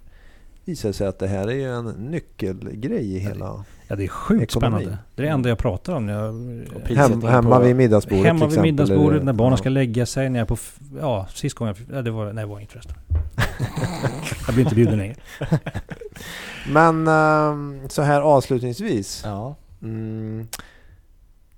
visar 0.68 0.90
det 0.90 0.94
sig 0.94 1.08
att 1.08 1.20
det 1.20 1.28
här 1.28 1.48
är 1.48 1.54
ju 1.54 1.74
en 1.74 1.86
nyckelgrej 1.86 3.16
i 3.16 3.20
hela 3.20 3.66
Ja, 3.88 3.96
det 3.96 4.04
är 4.04 4.08
sjukt 4.08 4.44
ekonomi. 4.44 4.84
spännande. 4.84 4.98
Det 5.16 5.22
är 5.22 5.26
det 5.26 5.32
enda 5.32 5.50
jag 5.50 5.58
pratar 5.58 5.94
om. 5.94 6.10
Jag, 6.10 6.34
Hem, 6.96 7.22
hemma 7.22 7.60
vid 7.60 7.76
middagsbordet 7.76 8.26
Hemma 8.26 8.48
vid 8.48 8.62
middagsbordet, 8.62 9.24
när 9.24 9.34
barnen 9.34 9.58
ska 9.58 9.70
lägga 9.70 10.06
sig. 10.06 10.30
När 10.30 10.40
jag 10.40 10.48
på... 10.48 10.58
Ja, 11.00 11.28
sist 11.34 11.56
gången 11.56 11.76
jag... 11.78 11.98
Ja, 11.98 12.02
det 12.02 12.12
var, 12.12 12.26
nej, 12.26 12.44
det 12.44 12.46
var 12.46 12.60
inget 12.60 12.72
förresten. 12.72 12.96
jag 14.46 14.56
blir 14.56 14.64
inte 14.64 14.76
bjuden 14.76 14.98
längre. 14.98 15.16
Men 16.70 17.08
um, 17.08 17.90
så 17.90 18.02
här 18.02 18.22
avslutningsvis. 18.22 19.22
Ja. 19.26 19.56
Mm, 19.82 20.48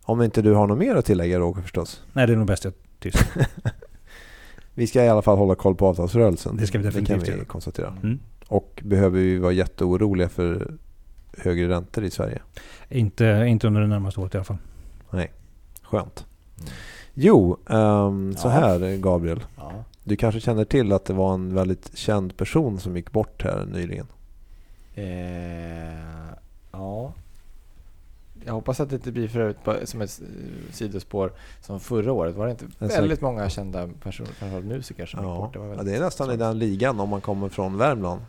om 0.04 0.22
inte 0.22 0.42
du 0.42 0.54
har 0.54 0.68
något 0.68 0.78
mer 0.78 0.96
att 0.96 1.06
tillägga 1.06 1.40
Roger 1.40 1.62
förstås? 1.62 2.02
Nej, 2.14 2.28
det 2.28 2.34
är 2.34 2.38
nog 2.38 2.48
bäst 2.48 2.64
jag 2.64 2.74
tyst. 3.00 3.26
vi 4.74 4.88
ska 4.88 5.04
i 5.04 5.10
alla 5.10 5.22
fall 5.22 5.38
hålla 5.38 5.56
koll 5.56 5.76
på 5.76 5.88
avtalsrörelsen. 5.88 6.58
Det 6.58 6.68
ska 6.68 6.78
vi 6.78 6.84
definitivt 6.84 7.20
Det 7.20 7.26
kan 7.26 7.40
vi 7.40 7.46
konstatera. 7.46 7.94
Mm. 8.04 8.20
Och 8.50 8.82
behöver 8.86 9.20
vi 9.20 9.38
vara 9.38 9.52
jätteoroliga 9.52 10.30
för 10.30 10.74
högre 11.38 11.70
räntor 11.70 12.04
i 12.04 12.12
Sverige? 12.12 12.42
Inte, 12.90 13.46
inte 13.48 13.68
under 13.68 13.82
det 13.82 13.88
närmaste 13.88 14.20
året 14.20 14.34
i 14.34 14.38
alla 14.38 14.46
fall. 14.46 14.58
Nej, 15.10 15.32
skönt. 15.84 16.26
Mm. 16.60 16.72
Jo, 17.14 17.58
um, 17.66 18.36
så 18.36 18.50
här 18.50 18.98
Gabriel. 18.98 19.44
Ja. 19.58 19.84
Du 20.04 20.16
kanske 20.16 20.40
känner 20.40 20.66
till 20.66 20.92
att 20.92 21.06
det 21.06 21.14
var 21.14 21.34
en 21.34 21.54
väldigt 21.54 21.98
känd 21.98 22.38
person 22.38 22.80
som 22.80 22.96
gick 22.96 23.12
bort 23.12 23.44
här 23.44 23.66
nyligen? 23.66 24.08
Eh, 24.96 26.34
ja. 26.72 27.14
Jag 28.46 28.54
hoppas 28.54 28.80
att 28.80 28.90
det 28.90 28.96
inte 28.96 29.12
blir 29.12 29.28
för 29.28 29.40
övrigt 29.40 29.90
som 29.90 30.02
ett 30.02 30.22
sidospår 30.72 31.32
som 31.62 31.80
förra 31.80 32.12
året. 32.12 32.36
Var 32.36 32.46
det 32.46 32.52
inte 32.52 32.66
väldigt 32.80 33.22
många 33.22 33.50
kända 33.50 33.90
personer, 34.04 34.30
framförallt 34.30 34.66
musiker 34.66 35.06
som 35.06 35.24
ja. 35.24 35.32
gick 35.32 35.42
bort? 35.42 35.54
Det, 35.54 35.60
var 35.60 35.76
ja, 35.76 35.84
det 35.84 35.96
är 35.96 36.02
nästan 36.02 36.28
svårt. 36.28 36.34
i 36.34 36.38
den 36.38 36.60
ligan 36.60 37.00
om 37.00 37.10
man 37.10 37.22
kommer 37.22 37.50
från 37.50 37.78
Värmland. 37.78 38.22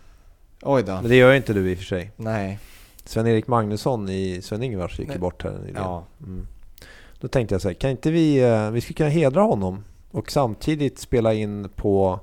Oj 0.62 0.82
då. 0.82 0.92
Men 0.92 1.08
det 1.08 1.16
gör 1.16 1.34
inte 1.34 1.52
du 1.52 1.70
i 1.70 1.74
och 1.74 1.78
för 1.78 1.84
sig. 1.84 2.12
Nej. 2.16 2.58
Sven-Erik 3.04 3.46
Magnusson 3.46 4.08
i 4.08 4.40
Sven-Ingvars 4.42 4.98
gick 4.98 5.12
ju 5.12 5.18
bort 5.18 5.44
här 5.44 5.50
nyligen. 5.50 5.82
Ja. 5.82 6.04
Mm. 6.20 6.46
Då 7.20 7.28
tänkte 7.28 7.54
jag 7.54 7.62
så 7.62 7.68
här, 7.68 7.74
kan 7.74 7.90
inte 7.90 8.10
vi, 8.10 8.42
eh, 8.42 8.70
vi 8.70 8.80
skulle 8.80 8.96
kunna 8.96 9.10
hedra 9.10 9.42
honom 9.42 9.84
och 10.10 10.30
samtidigt 10.30 10.98
spela 10.98 11.34
in 11.34 11.68
på 11.76 12.20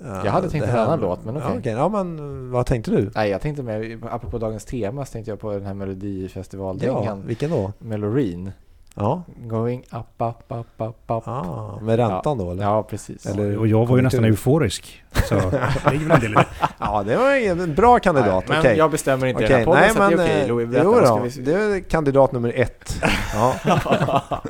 uh, 0.00 0.20
Jag 0.24 0.32
hade 0.32 0.50
tänkt 0.50 0.66
en 0.66 0.78
annan 0.78 1.00
låt, 1.00 1.24
men 1.24 1.36
okej. 1.36 1.48
Okay. 1.48 1.58
okay. 1.58 1.72
Ja, 1.72 1.88
men 1.88 2.50
vad 2.50 2.66
tänkte 2.66 2.90
du? 2.90 3.10
Nej, 3.14 3.30
jag 3.30 3.40
tänkte 3.40 3.62
med, 3.62 4.04
apropå 4.10 4.38
dagens 4.38 4.64
tema 4.64 5.06
så 5.06 5.12
tänkte 5.12 5.30
jag 5.30 5.40
på 5.40 5.52
den 5.52 5.66
här 5.66 5.74
Melodifestivaldängan. 5.74 7.04
Ja, 7.04 7.14
vilken 7.14 7.50
då? 7.50 7.72
Meloreen. 7.78 8.52
Ja. 8.98 9.22
Going 9.36 9.80
up, 9.80 10.22
up, 10.22 10.52
up, 10.52 10.66
up, 10.76 10.96
up. 11.06 11.28
Ah, 11.28 11.78
med 11.80 11.96
räntan 11.96 12.38
ja. 12.38 12.44
då 12.44 12.50
eller? 12.50 12.62
Ja, 12.62 12.82
precis. 12.82 13.26
Eller, 13.26 13.58
och 13.58 13.66
jag 13.66 13.86
var 13.86 13.96
ju 13.96 14.02
nästan 14.02 14.24
euforisk. 14.24 15.04
Så 15.28 15.34
det 15.50 16.44
Ja, 16.78 17.02
det 17.02 17.16
var 17.16 17.34
en 17.34 17.74
bra 17.74 17.98
kandidat. 17.98 18.44
Nej, 18.48 18.56
men 18.56 18.58
okay. 18.58 18.76
jag 18.76 18.90
bestämmer 18.90 19.26
inte 19.26 19.44
okay. 19.44 19.56
den 19.56 19.64
podden, 19.64 19.82
Nej, 19.82 19.92
men, 19.98 20.18
det 20.18 20.24
är 20.24 20.52
okej. 20.52 20.66
Okay. 20.66 20.80
Jo 20.84 21.00
då, 21.00 21.18
vi... 21.18 21.42
det 21.42 21.52
är 21.52 21.80
kandidat 21.80 22.32
nummer 22.32 22.52
ett. 22.56 23.02
Ja. 23.34 23.54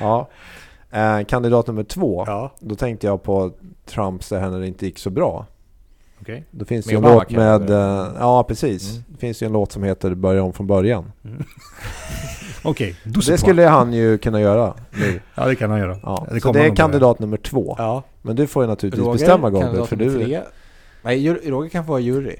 ja. 0.00 0.28
Eh, 0.90 1.24
kandidat 1.24 1.66
nummer 1.66 1.84
två, 1.84 2.24
ja. 2.26 2.52
då 2.60 2.74
tänkte 2.74 3.06
jag 3.06 3.22
på 3.22 3.52
Trumps 3.86 4.28
det 4.28 4.38
här 4.38 4.50
när 4.50 4.60
det 4.60 4.66
inte 4.66 4.86
gick 4.86 4.98
så 4.98 5.10
bra. 5.10 5.46
Okay. 6.20 6.42
Då 6.50 6.64
finns 6.64 6.86
det 6.86 6.90
ju 6.92 6.96
en 6.96 7.02
låt 7.02 7.30
med... 7.30 7.70
Uh, 7.70 7.76
ja, 8.18 8.44
precis. 8.48 8.90
Mm. 8.90 9.04
Det 9.08 9.18
finns 9.18 9.42
ju 9.42 9.46
en 9.46 9.52
låt 9.52 9.72
som 9.72 9.82
heter 9.82 10.14
Börja 10.14 10.42
om 10.42 10.52
från 10.52 10.66
början. 10.66 11.12
Mm. 11.24 11.44
Okej, 12.64 12.96
okay, 13.06 13.22
Det 13.30 13.38
skulle 13.38 13.62
han 13.62 13.92
ju 13.92 14.18
kunna 14.18 14.40
göra 14.40 14.74
nu. 14.90 15.20
Ja, 15.34 15.46
det 15.46 15.56
kan 15.56 15.70
han 15.70 15.80
göra. 15.80 15.98
Ja. 16.02 16.26
Det 16.30 16.40
så 16.40 16.52
det 16.52 16.60
är 16.60 16.76
kandidat 16.76 17.18
nummer 17.18 17.36
två. 17.36 17.74
Ja. 17.78 18.02
Men 18.22 18.36
du 18.36 18.46
får 18.46 18.62
ju 18.62 18.68
naturligtvis 18.68 19.04
Roger, 19.04 19.18
bestämma 19.18 19.50
Gabriel, 19.50 19.86
för 19.86 19.96
du... 19.96 20.24
Tre. 20.24 20.40
Nej, 21.02 21.28
Roger 21.50 21.70
kan 21.70 21.84
få 21.84 21.92
vara 21.92 22.00
jury. 22.00 22.36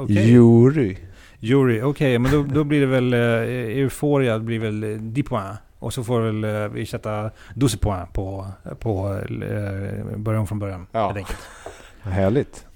Okay. 0.00 0.30
Jury. 0.30 0.96
Jury, 1.40 1.82
okej, 1.82 1.86
okay, 1.86 2.18
men 2.18 2.32
då, 2.32 2.54
då, 2.54 2.64
blir 2.64 2.80
det 2.80 2.86
väl 2.86 3.14
uh, 3.14 3.78
Euphoria, 3.78 4.38
blir 4.38 4.58
väl 4.58 4.84
uh, 4.84 5.14
10 5.14 5.24
poäng. 5.24 5.56
Och 5.78 5.94
så 5.94 6.04
får 6.04 6.20
väl 6.20 6.44
uh, 6.44 6.68
vi 6.68 6.86
sätta 6.86 7.30
12 7.60 7.68
poäng 7.80 8.06
på, 8.12 8.46
på 8.78 9.08
uh, 9.30 10.16
början 10.16 10.46
från 10.46 10.58
början. 10.58 10.86
Ja. 10.92 11.06
Helt 11.06 11.16
enkelt. 11.16 11.38
Härligt. 12.02 12.67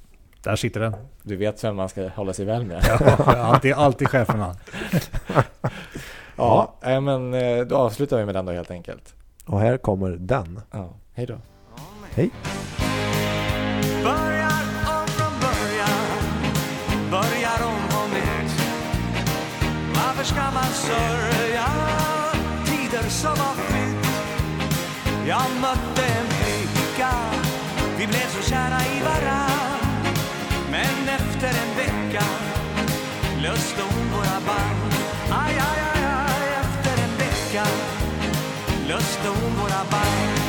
Där 0.43 0.57
sitter 0.57 0.81
den. 0.81 0.95
Du 1.23 1.37
vet 1.37 1.65
vem 1.65 1.77
man 1.77 1.89
ska 1.89 2.09
hålla 2.09 2.33
sig 2.33 2.45
väl 2.45 2.65
med. 2.65 2.85
ja, 3.01 3.37
alltid, 3.37 3.73
alltid 3.73 4.09
cheferna. 4.09 4.57
ja, 6.37 6.75
ja, 6.81 7.01
men 7.01 7.35
eh, 7.35 7.61
då 7.61 7.77
avslutar 7.77 8.19
vi 8.19 8.25
med 8.25 8.35
den 8.35 8.47
då 8.47 8.53
helt 8.53 8.71
enkelt. 8.71 9.15
Och 9.47 9.61
här 9.61 9.77
kommer 9.77 10.11
den. 10.11 10.61
Ja, 10.71 10.89
hej 11.15 11.27
då. 11.27 11.39
Hej. 12.15 12.31
Börjar 14.05 14.63
om 14.87 15.07
från 15.07 15.35
början, 15.41 16.03
börjar 17.11 17.59
om 17.67 17.83
på 17.91 18.15
nytt. 18.15 18.53
Varför 19.95 20.25
ska 20.25 20.43
man 20.43 20.73
sörja 20.73 21.67
tider 22.67 23.09
som 23.09 23.31
har 23.31 23.55
flytt? 23.55 24.07
Jag 25.29 25.43
mötte 25.61 26.03
en 26.03 26.27
flicka, 26.27 27.11
vi 27.99 28.07
blev 28.07 28.29
så 28.29 28.51
kära 28.51 28.81
i 28.81 29.03
varann. 29.05 29.72
Men 30.73 31.09
efter 31.09 31.49
en 31.49 31.77
vecka 31.77 32.25
löste 33.43 33.83
hon 33.83 34.11
våra 34.11 34.41
band. 34.47 34.93
Aj, 35.31 35.55
aj, 35.55 35.79
aj, 35.95 36.05
aj, 36.05 36.49
efter 36.61 37.05
en 37.05 37.17
vecka 37.19 37.65
löste 38.89 39.29
hon 39.29 39.55
våra 39.61 39.85
band. 39.91 40.42